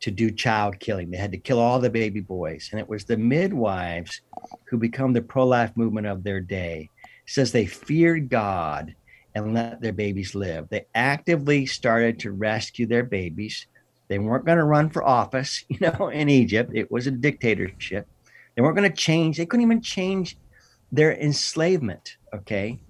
to 0.00 0.10
do 0.10 0.30
child 0.30 0.78
killing. 0.78 1.10
They 1.10 1.16
had 1.16 1.32
to 1.32 1.38
kill 1.38 1.58
all 1.58 1.78
the 1.78 1.90
baby 1.90 2.20
boys. 2.20 2.68
And 2.70 2.80
it 2.80 2.88
was 2.88 3.04
the 3.04 3.16
midwives 3.16 4.20
who 4.64 4.78
become 4.78 5.12
the 5.12 5.22
pro 5.22 5.46
life 5.46 5.76
movement 5.76 6.06
of 6.06 6.22
their 6.22 6.40
day. 6.40 6.90
It 7.04 7.30
says 7.30 7.52
they 7.52 7.66
feared 7.66 8.28
God 8.28 8.94
and 9.34 9.54
let 9.54 9.80
their 9.80 9.92
babies 9.92 10.34
live. 10.34 10.68
They 10.68 10.86
actively 10.94 11.66
started 11.66 12.20
to 12.20 12.32
rescue 12.32 12.86
their 12.86 13.04
babies 13.04 13.66
They 14.08 14.18
weren't 14.18 14.46
going 14.46 14.58
to 14.58 14.64
run 14.64 14.88
for 14.90 15.04
office, 15.04 15.64
you 15.68 15.78
know, 15.80 16.08
in 16.08 16.28
Egypt. 16.28 16.72
It 16.74 16.90
was 16.90 17.06
a 17.06 17.10
dictatorship. 17.10 18.06
They 18.54 18.62
weren't 18.62 18.76
going 18.76 18.90
to 18.90 18.96
change. 18.96 19.36
They 19.36 19.46
couldn't 19.46 19.66
even 19.66 19.82
change 19.82 20.36
their 20.90 21.12
enslavement. 21.12 22.16
Okay. 22.34 22.80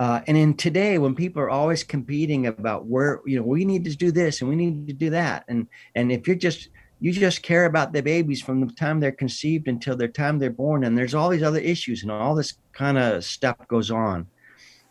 Uh, 0.00 0.20
and 0.28 0.36
in 0.36 0.54
today, 0.54 0.98
when 0.98 1.14
people 1.14 1.42
are 1.42 1.50
always 1.50 1.82
competing 1.82 2.46
about 2.46 2.86
where 2.86 3.20
you 3.26 3.36
know 3.36 3.44
we 3.44 3.64
need 3.64 3.84
to 3.84 3.96
do 3.96 4.12
this 4.12 4.40
and 4.40 4.48
we 4.48 4.54
need 4.54 4.86
to 4.86 4.92
do 4.92 5.10
that, 5.10 5.44
and 5.48 5.66
and 5.96 6.12
if 6.12 6.26
you're 6.26 6.36
just 6.36 6.68
you 7.00 7.12
just 7.12 7.42
care 7.42 7.66
about 7.66 7.92
the 7.92 8.02
babies 8.02 8.42
from 8.42 8.60
the 8.60 8.72
time 8.74 8.98
they're 8.98 9.12
conceived 9.12 9.68
until 9.68 9.96
the 9.96 10.08
time 10.08 10.38
they're 10.38 10.50
born, 10.50 10.84
and 10.84 10.96
there's 10.96 11.14
all 11.14 11.28
these 11.28 11.42
other 11.42 11.58
issues 11.58 12.02
and 12.02 12.12
all 12.12 12.34
this 12.34 12.54
kind 12.72 12.96
of 12.96 13.24
stuff 13.24 13.56
goes 13.66 13.90
on. 13.90 14.26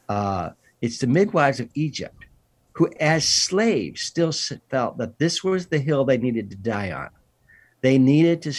Uh, 0.10 0.50
it's 0.82 1.00
the 1.00 1.08
midwives 1.08 1.60
of 1.60 1.70
Egypt 1.74 2.26
who, 2.74 2.89
as 3.00 3.28
slaves, 3.28 4.02
still 4.02 4.32
felt 4.70 4.98
that 4.98 5.17
this 5.17 5.43
was 5.43 5.67
the 5.67 5.80
hill 5.80 6.06
they 6.06 6.17
needed 6.17 6.50
to 6.50 6.56
die 6.56 6.91
on. 6.91 7.10
They 7.82 7.98
needed 7.98 8.41
to 8.43 8.54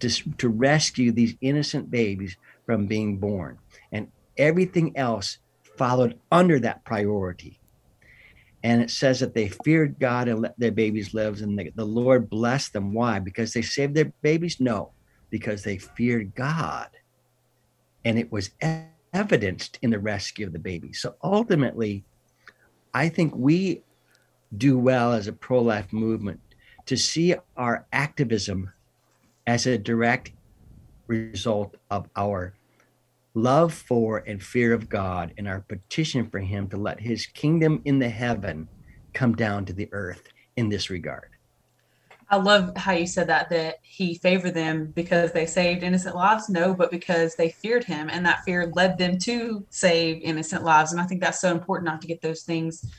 to, 0.00 0.08
to 0.38 0.48
rescue 0.48 1.12
these 1.12 1.36
innocent 1.40 1.90
babies 1.90 2.36
from 2.64 2.86
being 2.86 3.18
born. 3.18 3.58
And 3.92 4.08
everything 4.38 4.96
else 4.96 5.38
followed 5.76 6.18
under 6.30 6.58
that 6.60 6.84
priority. 6.84 7.60
And 8.62 8.80
it 8.80 8.90
says 8.90 9.20
that 9.20 9.34
they 9.34 9.48
feared 9.48 9.98
God 9.98 10.26
and 10.26 10.40
let 10.40 10.58
their 10.58 10.72
babies 10.72 11.12
live, 11.12 11.42
and 11.42 11.58
the, 11.74 11.84
Lord 11.84 12.30
blessed 12.30 12.72
them. 12.72 12.94
Why? 12.94 13.18
Because 13.18 13.52
they 13.52 13.60
saved 13.60 13.94
their 13.94 14.12
babies? 14.22 14.58
No, 14.58 14.92
because 15.28 15.62
they 15.62 15.76
feared 15.76 16.34
God. 16.34 16.88
And 18.06 18.18
it 18.18 18.32
was 18.32 18.50
evidenced 19.12 19.78
in 19.82 19.90
the 19.90 19.98
rescue 19.98 20.46
of 20.46 20.54
the 20.54 20.58
babies. 20.58 21.00
So 21.00 21.14
ultimately, 21.22 22.04
I 22.94 23.10
think 23.10 23.34
we 23.36 23.82
do 24.56 24.78
well 24.78 25.12
as 25.12 25.26
a 25.26 25.32
pro 25.32 25.60
life 25.60 25.92
movement 25.92 26.40
to 26.86 26.96
see 26.96 27.34
our 27.56 27.86
activism 27.92 28.72
as 29.46 29.66
a 29.66 29.76
direct 29.76 30.32
result 31.06 31.76
of 31.90 32.08
our 32.16 32.54
love 33.34 33.74
for 33.74 34.18
and 34.26 34.42
fear 34.42 34.72
of 34.72 34.88
God 34.88 35.34
and 35.36 35.46
our 35.46 35.60
petition 35.60 36.30
for 36.30 36.38
Him 36.38 36.68
to 36.68 36.76
let 36.76 37.00
His 37.00 37.26
kingdom 37.26 37.82
in 37.84 37.98
the 37.98 38.08
heaven 38.08 38.68
come 39.12 39.34
down 39.34 39.64
to 39.66 39.72
the 39.72 39.88
earth 39.92 40.22
in 40.56 40.68
this 40.68 40.90
regard. 40.90 41.28
I 42.30 42.36
love 42.36 42.76
how 42.76 42.92
you 42.92 43.06
said 43.06 43.28
that 43.28 43.50
that 43.50 43.76
he 43.82 44.14
favored 44.16 44.54
them 44.54 44.86
because 44.86 45.32
they 45.32 45.46
saved 45.46 45.82
innocent 45.82 46.16
lives. 46.16 46.48
No, 46.48 46.74
but 46.74 46.90
because 46.90 47.34
they 47.34 47.50
feared 47.50 47.84
him, 47.84 48.08
and 48.10 48.24
that 48.24 48.44
fear 48.44 48.72
led 48.74 48.98
them 48.98 49.18
to 49.18 49.64
save 49.70 50.22
innocent 50.22 50.64
lives. 50.64 50.92
And 50.92 51.00
I 51.00 51.04
think 51.04 51.20
that's 51.20 51.40
so 51.40 51.52
important 51.52 51.86
not 51.86 52.00
to 52.00 52.08
get 52.08 52.22
those 52.22 52.42
things 52.42 52.90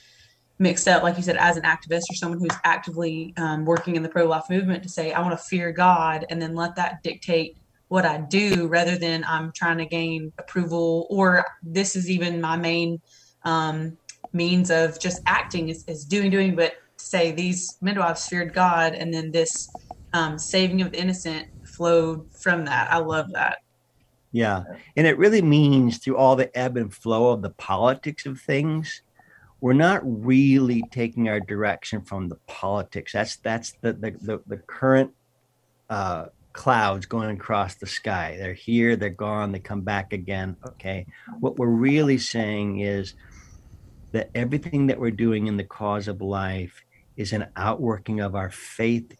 mixed 0.59 0.87
up. 0.87 1.03
Like 1.03 1.17
you 1.17 1.23
said, 1.23 1.37
as 1.37 1.57
an 1.57 1.63
activist 1.63 2.03
or 2.09 2.15
someone 2.15 2.39
who's 2.39 2.57
actively 2.63 3.33
um, 3.37 3.65
working 3.65 3.95
in 3.95 4.03
the 4.03 4.09
pro 4.09 4.25
life 4.25 4.49
movement, 4.49 4.83
to 4.83 4.89
say 4.89 5.11
I 5.11 5.21
want 5.21 5.37
to 5.37 5.43
fear 5.43 5.71
God 5.71 6.25
and 6.29 6.41
then 6.41 6.53
let 6.55 6.75
that 6.75 7.01
dictate 7.03 7.57
what 7.87 8.05
I 8.05 8.17
do 8.17 8.67
rather 8.67 8.97
than 8.97 9.23
I'm 9.25 9.51
trying 9.53 9.77
to 9.77 9.85
gain 9.85 10.31
approval 10.39 11.07
or 11.09 11.45
this 11.61 11.95
is 11.95 12.09
even 12.09 12.41
my 12.41 12.57
main 12.57 13.01
um, 13.43 13.97
means 14.33 14.71
of 14.71 14.99
just 14.99 15.21
acting 15.25 15.69
is, 15.69 15.83
is, 15.87 16.05
doing, 16.05 16.31
doing. 16.31 16.55
But 16.55 16.73
say 16.97 17.31
these 17.31 17.77
midwives 17.81 18.27
feared 18.27 18.53
God 18.53 18.93
and 18.93 19.13
then 19.13 19.31
this 19.31 19.69
um, 20.13 20.39
saving 20.39 20.81
of 20.81 20.91
the 20.91 20.99
innocent 20.99 21.47
flowed 21.63 22.33
from 22.33 22.65
that. 22.65 22.91
I 22.91 22.97
love 22.97 23.31
that. 23.33 23.59
Yeah. 24.31 24.63
And 24.97 25.07
it 25.07 25.17
really 25.17 25.41
means 25.41 25.99
through 25.99 26.17
all 26.17 26.35
the 26.35 26.55
ebb 26.57 26.75
and 26.77 26.93
flow 26.93 27.31
of 27.31 27.41
the 27.41 27.51
politics 27.51 28.25
of 28.25 28.41
things, 28.41 29.01
we're 29.61 29.73
not 29.73 30.01
really 30.03 30.83
taking 30.91 31.29
our 31.29 31.39
direction 31.39 32.01
from 32.01 32.27
the 32.27 32.35
politics. 32.47 33.13
That's 33.13 33.37
that's 33.37 33.73
the 33.81 33.93
the, 33.93 34.11
the, 34.11 34.41
the 34.45 34.57
current 34.57 35.11
uh, 35.89 36.25
clouds 36.55 37.05
going 37.05 37.29
across 37.29 37.75
the 37.75 37.85
sky. 37.85 38.37
They're 38.39 38.53
here, 38.53 38.95
they're 38.95 39.09
gone, 39.09 39.51
they 39.51 39.59
come 39.59 39.81
back 39.81 40.13
again. 40.13 40.55
Okay. 40.65 41.05
What 41.41 41.57
we're 41.57 41.67
really 41.67 42.17
saying 42.17 42.79
is 42.79 43.13
that 44.13 44.29
everything 44.33 44.87
that 44.87 44.99
we're 44.99 45.11
doing 45.11 45.47
in 45.47 45.57
the 45.57 45.65
cause 45.65 46.07
of 46.07 46.21
life 46.21 46.81
is 47.17 47.33
an 47.33 47.47
outworking 47.57 48.21
of 48.21 48.35
our 48.35 48.49
faith 48.49 49.19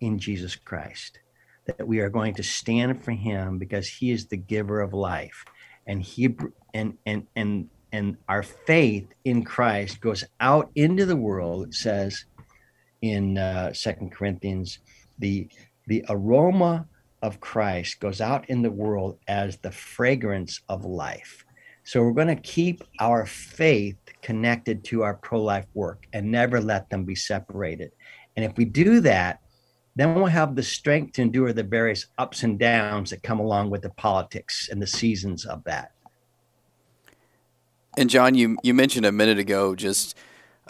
in 0.00 0.18
Jesus 0.18 0.56
Christ. 0.56 1.20
That 1.66 1.86
we 1.86 2.00
are 2.00 2.10
going 2.10 2.34
to 2.34 2.42
stand 2.42 3.04
for 3.04 3.12
him 3.12 3.58
because 3.58 3.88
he 3.88 4.10
is 4.10 4.26
the 4.26 4.36
giver 4.36 4.80
of 4.80 4.92
life. 4.92 5.44
And 5.86 6.02
he 6.02 6.36
and 6.74 6.98
and 7.06 7.26
and 7.36 7.68
and 7.92 8.16
our 8.28 8.42
faith 8.42 9.06
in 9.24 9.44
Christ 9.44 10.00
goes 10.00 10.24
out 10.40 10.70
into 10.74 11.06
the 11.06 11.16
world. 11.16 11.68
It 11.68 11.74
says 11.74 12.24
in 13.00 13.38
uh, 13.38 13.72
Second 13.72 14.10
Corinthians, 14.10 14.80
the 15.18 15.48
the 15.88 16.04
aroma 16.08 16.86
of 17.22 17.40
Christ 17.40 17.98
goes 17.98 18.20
out 18.20 18.48
in 18.48 18.62
the 18.62 18.70
world 18.70 19.18
as 19.26 19.56
the 19.56 19.72
fragrance 19.72 20.60
of 20.68 20.84
life. 20.84 21.44
So 21.82 22.02
we're 22.02 22.12
going 22.12 22.28
to 22.28 22.36
keep 22.36 22.84
our 23.00 23.24
faith 23.24 23.96
connected 24.20 24.84
to 24.84 25.02
our 25.02 25.14
pro 25.14 25.42
life 25.42 25.66
work 25.72 26.06
and 26.12 26.30
never 26.30 26.60
let 26.60 26.90
them 26.90 27.04
be 27.04 27.14
separated. 27.14 27.92
And 28.36 28.44
if 28.44 28.56
we 28.56 28.66
do 28.66 29.00
that, 29.00 29.40
then 29.96 30.14
we'll 30.14 30.26
have 30.26 30.54
the 30.54 30.62
strength 30.62 31.14
to 31.14 31.22
endure 31.22 31.52
the 31.52 31.62
various 31.62 32.06
ups 32.18 32.42
and 32.42 32.58
downs 32.58 33.10
that 33.10 33.22
come 33.22 33.40
along 33.40 33.70
with 33.70 33.82
the 33.82 33.90
politics 33.90 34.68
and 34.70 34.80
the 34.80 34.86
seasons 34.86 35.46
of 35.46 35.64
that. 35.64 35.92
And 37.96 38.08
John, 38.10 38.34
you 38.34 38.58
you 38.62 38.74
mentioned 38.74 39.06
a 39.06 39.10
minute 39.10 39.38
ago 39.38 39.74
just 39.74 40.16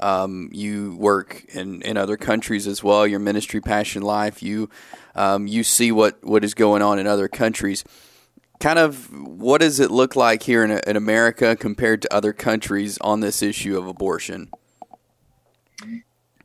um, 0.03 0.51
you 0.53 0.97
work 0.97 1.45
in, 1.55 1.83
in 1.83 1.97
other 1.97 2.17
countries 2.17 2.67
as 2.67 2.83
well. 2.83 3.07
Your 3.07 3.19
ministry, 3.19 3.61
passion, 3.61 4.03
life. 4.03 4.43
You 4.43 4.69
um, 5.15 5.47
you 5.47 5.65
see 5.65 5.91
what, 5.91 6.23
what 6.25 6.45
is 6.45 6.55
going 6.55 6.81
on 6.81 6.99
in 6.99 7.07
other 7.07 7.29
countries. 7.29 7.85
Kind 8.61 8.79
of, 8.79 9.13
what 9.13 9.61
does 9.61 9.81
it 9.81 9.91
look 9.91 10.17
like 10.17 10.45
here 10.45 10.65
in, 10.65 10.71
in 10.87 10.97
America 10.97 11.57
compared 11.57 12.03
to 12.03 12.15
other 12.15 12.33
countries 12.33 12.99
on 13.01 13.21
this 13.21 13.43
issue 13.43 13.77
of 13.77 13.87
abortion? 13.87 14.51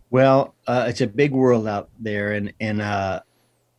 Well, 0.10 0.54
uh, 0.68 0.86
it's 0.88 1.02
a 1.02 1.08
big 1.08 1.32
world 1.32 1.68
out 1.68 1.89
there, 2.00 2.34
and 2.34 2.54
and 2.60 2.82
uh, 2.82 3.22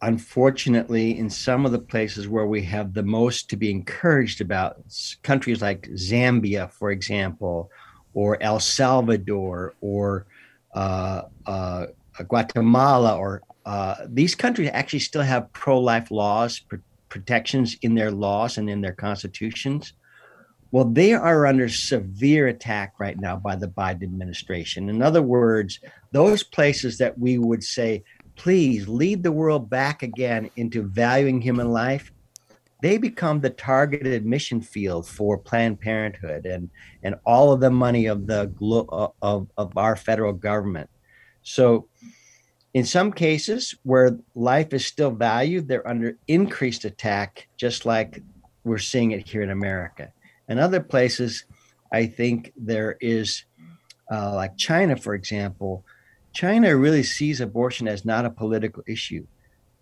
unfortunately, 0.03 1.17
in 1.17 1.31
some 1.31 1.65
of 1.65 1.73
the 1.73 1.79
places 1.79 2.29
where 2.29 2.47
we 2.47 2.63
have 2.63 2.93
the 2.93 3.05
most 3.05 3.51
to 3.51 3.57
be 3.57 3.71
encouraged 3.71 4.41
about, 4.41 4.79
countries 5.23 5.63
like 5.63 5.89
Zambia, 5.91 6.71
for 6.73 6.91
example, 6.91 7.71
or 8.15 8.43
El 8.43 8.61
Salvador 8.61 9.75
or 9.81 10.27
uh, 10.75 11.23
uh, 11.47 11.87
Guatemala 12.29 13.17
or 13.17 13.43
uh, 13.67 13.95
these 14.09 14.35
countries 14.35 14.71
actually 14.73 14.99
still 15.01 15.23
have 15.23 15.53
pro-life 15.53 16.11
laws, 16.11 16.61
pr- 16.61 16.77
protections 17.09 17.77
in 17.83 17.95
their 17.95 18.11
laws 18.11 18.59
and 18.59 18.69
in 18.69 18.81
their 18.81 18.93
constitutions. 18.93 19.93
Well, 20.71 20.85
they 20.85 21.15
are 21.15 21.47
under 21.47 21.69
severe 21.69 22.49
attack 22.49 22.95
right 22.99 23.19
now 23.19 23.37
by 23.37 23.55
the 23.55 23.69
Biden 23.69 24.03
administration. 24.03 24.89
In 24.89 25.03
other 25.03 25.23
words, 25.23 25.79
those 26.11 26.43
places 26.43 26.99
that 26.99 27.17
we 27.17 27.39
would 27.39 27.63
say, 27.63 28.03
please 28.35 28.89
lead 28.89 29.23
the 29.23 29.31
world 29.31 29.71
back 29.71 30.03
again 30.03 30.51
into 30.57 30.83
valuing 30.83 31.41
human 31.41 31.71
life, 31.71 32.11
they 32.85 32.99
become 32.99 33.41
the 33.41 33.49
targeted 33.49 34.27
mission 34.27 34.61
field 34.61 35.09
for 35.09 35.39
Planned 35.39 35.81
Parenthood 35.81 36.45
and 36.45 36.69
and 37.03 37.15
all 37.25 37.51
of 37.51 37.61
the 37.61 37.71
money 37.71 38.05
of 38.05 38.27
the 38.27 38.53
uh, 38.93 39.09
of 39.23 39.49
of 39.57 39.75
our 39.79 39.97
federal 39.97 40.35
government. 40.35 40.91
So, 41.43 41.89
in 42.75 42.85
some 42.85 43.11
cases 43.11 43.75
where 43.85 44.19
life 44.35 44.75
is 44.75 44.85
still 44.85 45.13
valued, 45.13 45.67
they're 45.67 45.89
under 45.89 46.19
increased 46.29 46.85
attack, 46.85 47.49
just 47.57 47.87
like 47.87 48.23
we're 48.65 48.87
seeing 48.93 49.13
it 49.13 49.27
here 49.27 49.41
in 49.41 49.51
America. 49.51 50.13
In 50.51 50.59
other 50.59 50.81
places, 50.81 51.47
I 51.91 52.05
think 52.05 52.53
there 52.55 52.99
is, 53.01 53.47
uh, 54.13 54.35
like 54.35 54.59
China, 54.59 54.95
for 54.95 55.15
example. 55.15 55.87
China 56.35 56.77
really 56.77 57.03
sees 57.03 57.41
abortion 57.41 57.89
as 57.89 58.05
not 58.05 58.27
a 58.27 58.31
political 58.31 58.83
issue 58.87 59.27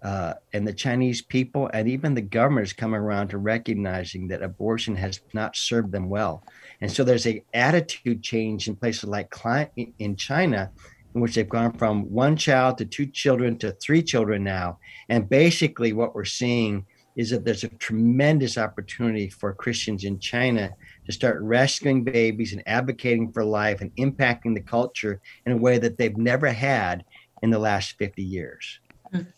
uh, 0.02 0.34
and 0.52 0.66
the 0.66 0.72
Chinese 0.72 1.22
people 1.22 1.70
and 1.72 1.88
even 1.88 2.14
the 2.14 2.20
government 2.20 2.66
is 2.66 2.72
coming 2.72 3.00
around 3.00 3.28
to 3.28 3.38
recognizing 3.38 4.26
that 4.28 4.42
abortion 4.42 4.96
has 4.96 5.20
not 5.32 5.54
served 5.54 5.92
them 5.92 6.08
well. 6.08 6.44
And 6.80 6.90
so 6.90 7.04
there's 7.04 7.26
a 7.26 7.44
attitude 7.54 8.22
change 8.22 8.66
in 8.66 8.74
places 8.74 9.04
like 9.04 9.32
in 9.76 10.16
China, 10.16 10.72
in 11.14 11.20
which 11.20 11.36
they've 11.36 11.48
gone 11.48 11.72
from 11.74 12.10
one 12.10 12.36
child 12.36 12.78
to 12.78 12.84
two 12.84 13.06
children 13.06 13.56
to 13.58 13.72
three 13.72 14.02
children 14.02 14.42
now. 14.42 14.78
And 15.08 15.28
basically, 15.28 15.92
what 15.92 16.14
we're 16.14 16.24
seeing 16.24 16.84
is 17.14 17.30
that 17.30 17.44
there's 17.44 17.62
a 17.62 17.68
tremendous 17.68 18.56
opportunity 18.58 19.28
for 19.28 19.52
Christians 19.52 20.04
in 20.04 20.18
China 20.18 20.70
to 21.06 21.12
start 21.12 21.42
rescuing 21.42 22.02
babies 22.02 22.52
and 22.52 22.62
advocating 22.66 23.30
for 23.30 23.44
life 23.44 23.82
and 23.82 23.94
impacting 23.96 24.54
the 24.54 24.62
culture 24.62 25.20
in 25.46 25.52
a 25.52 25.56
way 25.56 25.78
that 25.78 25.98
they've 25.98 26.16
never 26.16 26.50
had 26.50 27.04
in 27.42 27.50
the 27.50 27.58
last 27.58 27.98
50 27.98 28.22
years. 28.22 28.80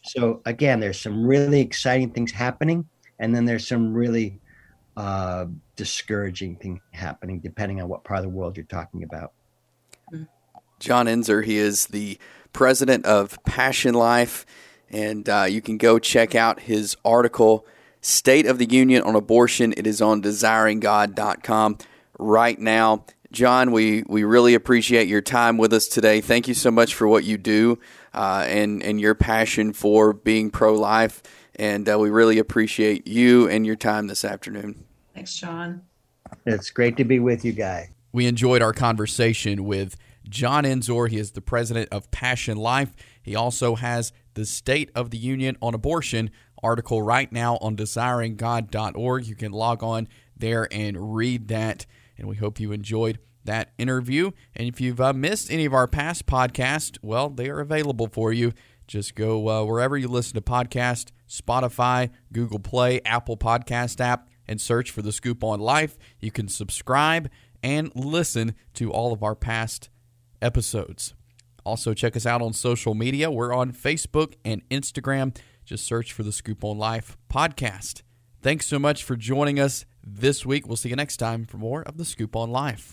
So 0.02 0.40
again, 0.46 0.80
there's 0.80 1.00
some 1.00 1.26
really 1.26 1.60
exciting 1.60 2.10
things 2.10 2.32
happening, 2.32 2.87
and 3.18 3.34
then 3.34 3.44
there's 3.44 3.66
some 3.66 3.92
really 3.92 4.40
uh, 4.96 5.46
discouraging 5.76 6.56
thing 6.56 6.80
happening, 6.92 7.40
depending 7.40 7.80
on 7.80 7.88
what 7.88 8.04
part 8.04 8.18
of 8.18 8.24
the 8.24 8.30
world 8.30 8.56
you're 8.56 8.66
talking 8.66 9.02
about. 9.02 9.32
John 10.78 11.08
Ensor. 11.08 11.42
He 11.42 11.56
is 11.56 11.87
the 11.87 12.18
president 12.52 13.06
of 13.06 13.38
Passion 13.44 13.94
Life, 13.94 14.44
and 14.90 15.28
uh, 15.28 15.46
you 15.48 15.60
can 15.60 15.78
go 15.78 15.98
check 15.98 16.34
out 16.34 16.60
his 16.60 16.96
article, 17.04 17.66
State 18.00 18.46
of 18.46 18.58
the 18.58 18.66
Union 18.66 19.02
on 19.02 19.16
Abortion. 19.16 19.72
It 19.76 19.87
is 19.87 20.02
on 20.02 20.22
desiringgod.com 20.22 21.78
right 22.18 22.58
now. 22.58 23.04
John, 23.32 23.72
we, 23.72 24.04
we 24.06 24.22
really 24.22 24.54
appreciate 24.54 25.08
your 25.08 25.22
time 25.22 25.58
with 25.58 25.72
us 25.72 25.88
today. 25.88 26.20
Thank 26.20 26.46
you 26.46 26.54
so 26.54 26.70
much 26.70 26.94
for 26.94 27.08
what 27.08 27.24
you 27.24 27.37
do 27.37 27.80
uh, 28.14 28.44
and, 28.46 28.83
and 28.83 29.00
your 29.00 29.14
passion 29.14 29.72
for 29.72 30.12
being 30.12 30.50
pro 30.50 30.74
life. 30.74 31.22
And 31.57 31.88
uh, 31.88 31.98
we 31.98 32.11
really 32.11 32.38
appreciate 32.38 33.07
you 33.07 33.48
and 33.48 33.64
your 33.66 33.77
time 33.77 34.07
this 34.07 34.24
afternoon. 34.24 34.85
Thanks, 35.14 35.35
John. 35.35 35.83
It's 36.46 36.70
great 36.70 36.96
to 36.96 37.05
be 37.05 37.18
with 37.18 37.44
you, 37.44 37.53
Guy. 37.53 37.90
We 38.12 38.27
enjoyed 38.27 38.62
our 38.62 38.72
conversation 38.72 39.64
with 39.64 39.96
John 40.29 40.64
Ensor. 40.64 41.09
He 41.09 41.18
is 41.18 41.33
the 41.33 41.40
president 41.40 41.88
of 41.90 42.11
Passion 42.11 42.57
Life. 42.57 42.94
He 43.22 43.35
also 43.37 43.74
has 43.74 44.12
the 44.35 44.44
State 44.44 44.90
of 44.94 45.11
the 45.11 45.18
Union 45.18 45.57
on 45.61 45.74
Abortion 45.74 46.31
article 46.62 47.03
right 47.03 47.31
now 47.31 47.59
on 47.61 47.77
desiringgod.org. 47.77 49.27
You 49.27 49.37
can 49.37 49.53
log 49.53 49.83
on 49.83 50.09
there 50.37 50.66
and 50.72 51.14
read 51.14 51.48
that. 51.48 51.87
And 52.16 52.29
we 52.29 52.37
hope 52.37 52.59
you 52.59 52.72
enjoyed 52.72 53.18
that 53.44 53.72
interview. 53.78 54.30
And 54.54 54.68
if 54.68 54.80
you've 54.80 55.00
uh, 55.00 55.12
missed 55.12 55.50
any 55.50 55.64
of 55.64 55.74
our 55.74 55.87
past 55.87 56.26
podcasts, 56.26 56.98
well, 57.02 57.28
they 57.28 57.48
are 57.48 57.61
available 57.61 58.09
for 58.09 58.33
you. 58.33 58.52
Just 58.87 59.14
go 59.14 59.48
uh, 59.48 59.64
wherever 59.64 59.96
you 59.96 60.09
listen 60.09 60.35
to 60.35 60.40
podcasts 60.40 61.11
Spotify, 61.28 62.11
Google 62.33 62.59
Play, 62.59 63.00
Apple 63.04 63.37
Podcast 63.37 64.00
app, 64.00 64.28
and 64.46 64.61
search 64.61 64.90
for 64.90 65.02
The 65.02 65.12
Scoop 65.12 65.42
on 65.42 65.59
Life. 65.59 65.96
You 66.20 66.30
can 66.30 66.48
subscribe 66.48 67.30
and 67.62 67.90
listen 67.94 68.54
to 68.74 68.92
all 68.92 69.12
of 69.12 69.22
our 69.22 69.35
past 69.35 69.88
episodes. 70.42 71.14
Also, 71.64 71.94
check 71.94 72.14
us 72.14 72.26
out 72.26 72.42
on 72.42 72.52
social 72.52 72.94
media. 72.94 73.30
We're 73.30 73.54
on 73.54 73.72
Facebook 73.72 74.35
and 74.44 74.68
Instagram. 74.68 75.35
Just 75.64 75.87
search 75.87 76.12
for 76.12 76.22
the 76.22 76.33
Scoop 76.33 76.62
on 76.62 76.76
Life 76.76 77.16
podcast. 77.30 78.02
Thanks 78.42 78.66
so 78.66 78.78
much 78.78 79.02
for 79.02 79.16
joining 79.16 79.59
us 79.59 79.87
this 80.07 80.44
week. 80.44 80.66
We'll 80.68 80.76
see 80.76 80.90
you 80.90 80.96
next 80.96 81.16
time 81.16 81.46
for 81.46 81.57
more 81.57 81.83
of 81.83 81.96
the 81.96 82.04
Scoop 82.04 82.37
on 82.37 82.50
Life. 82.50 82.92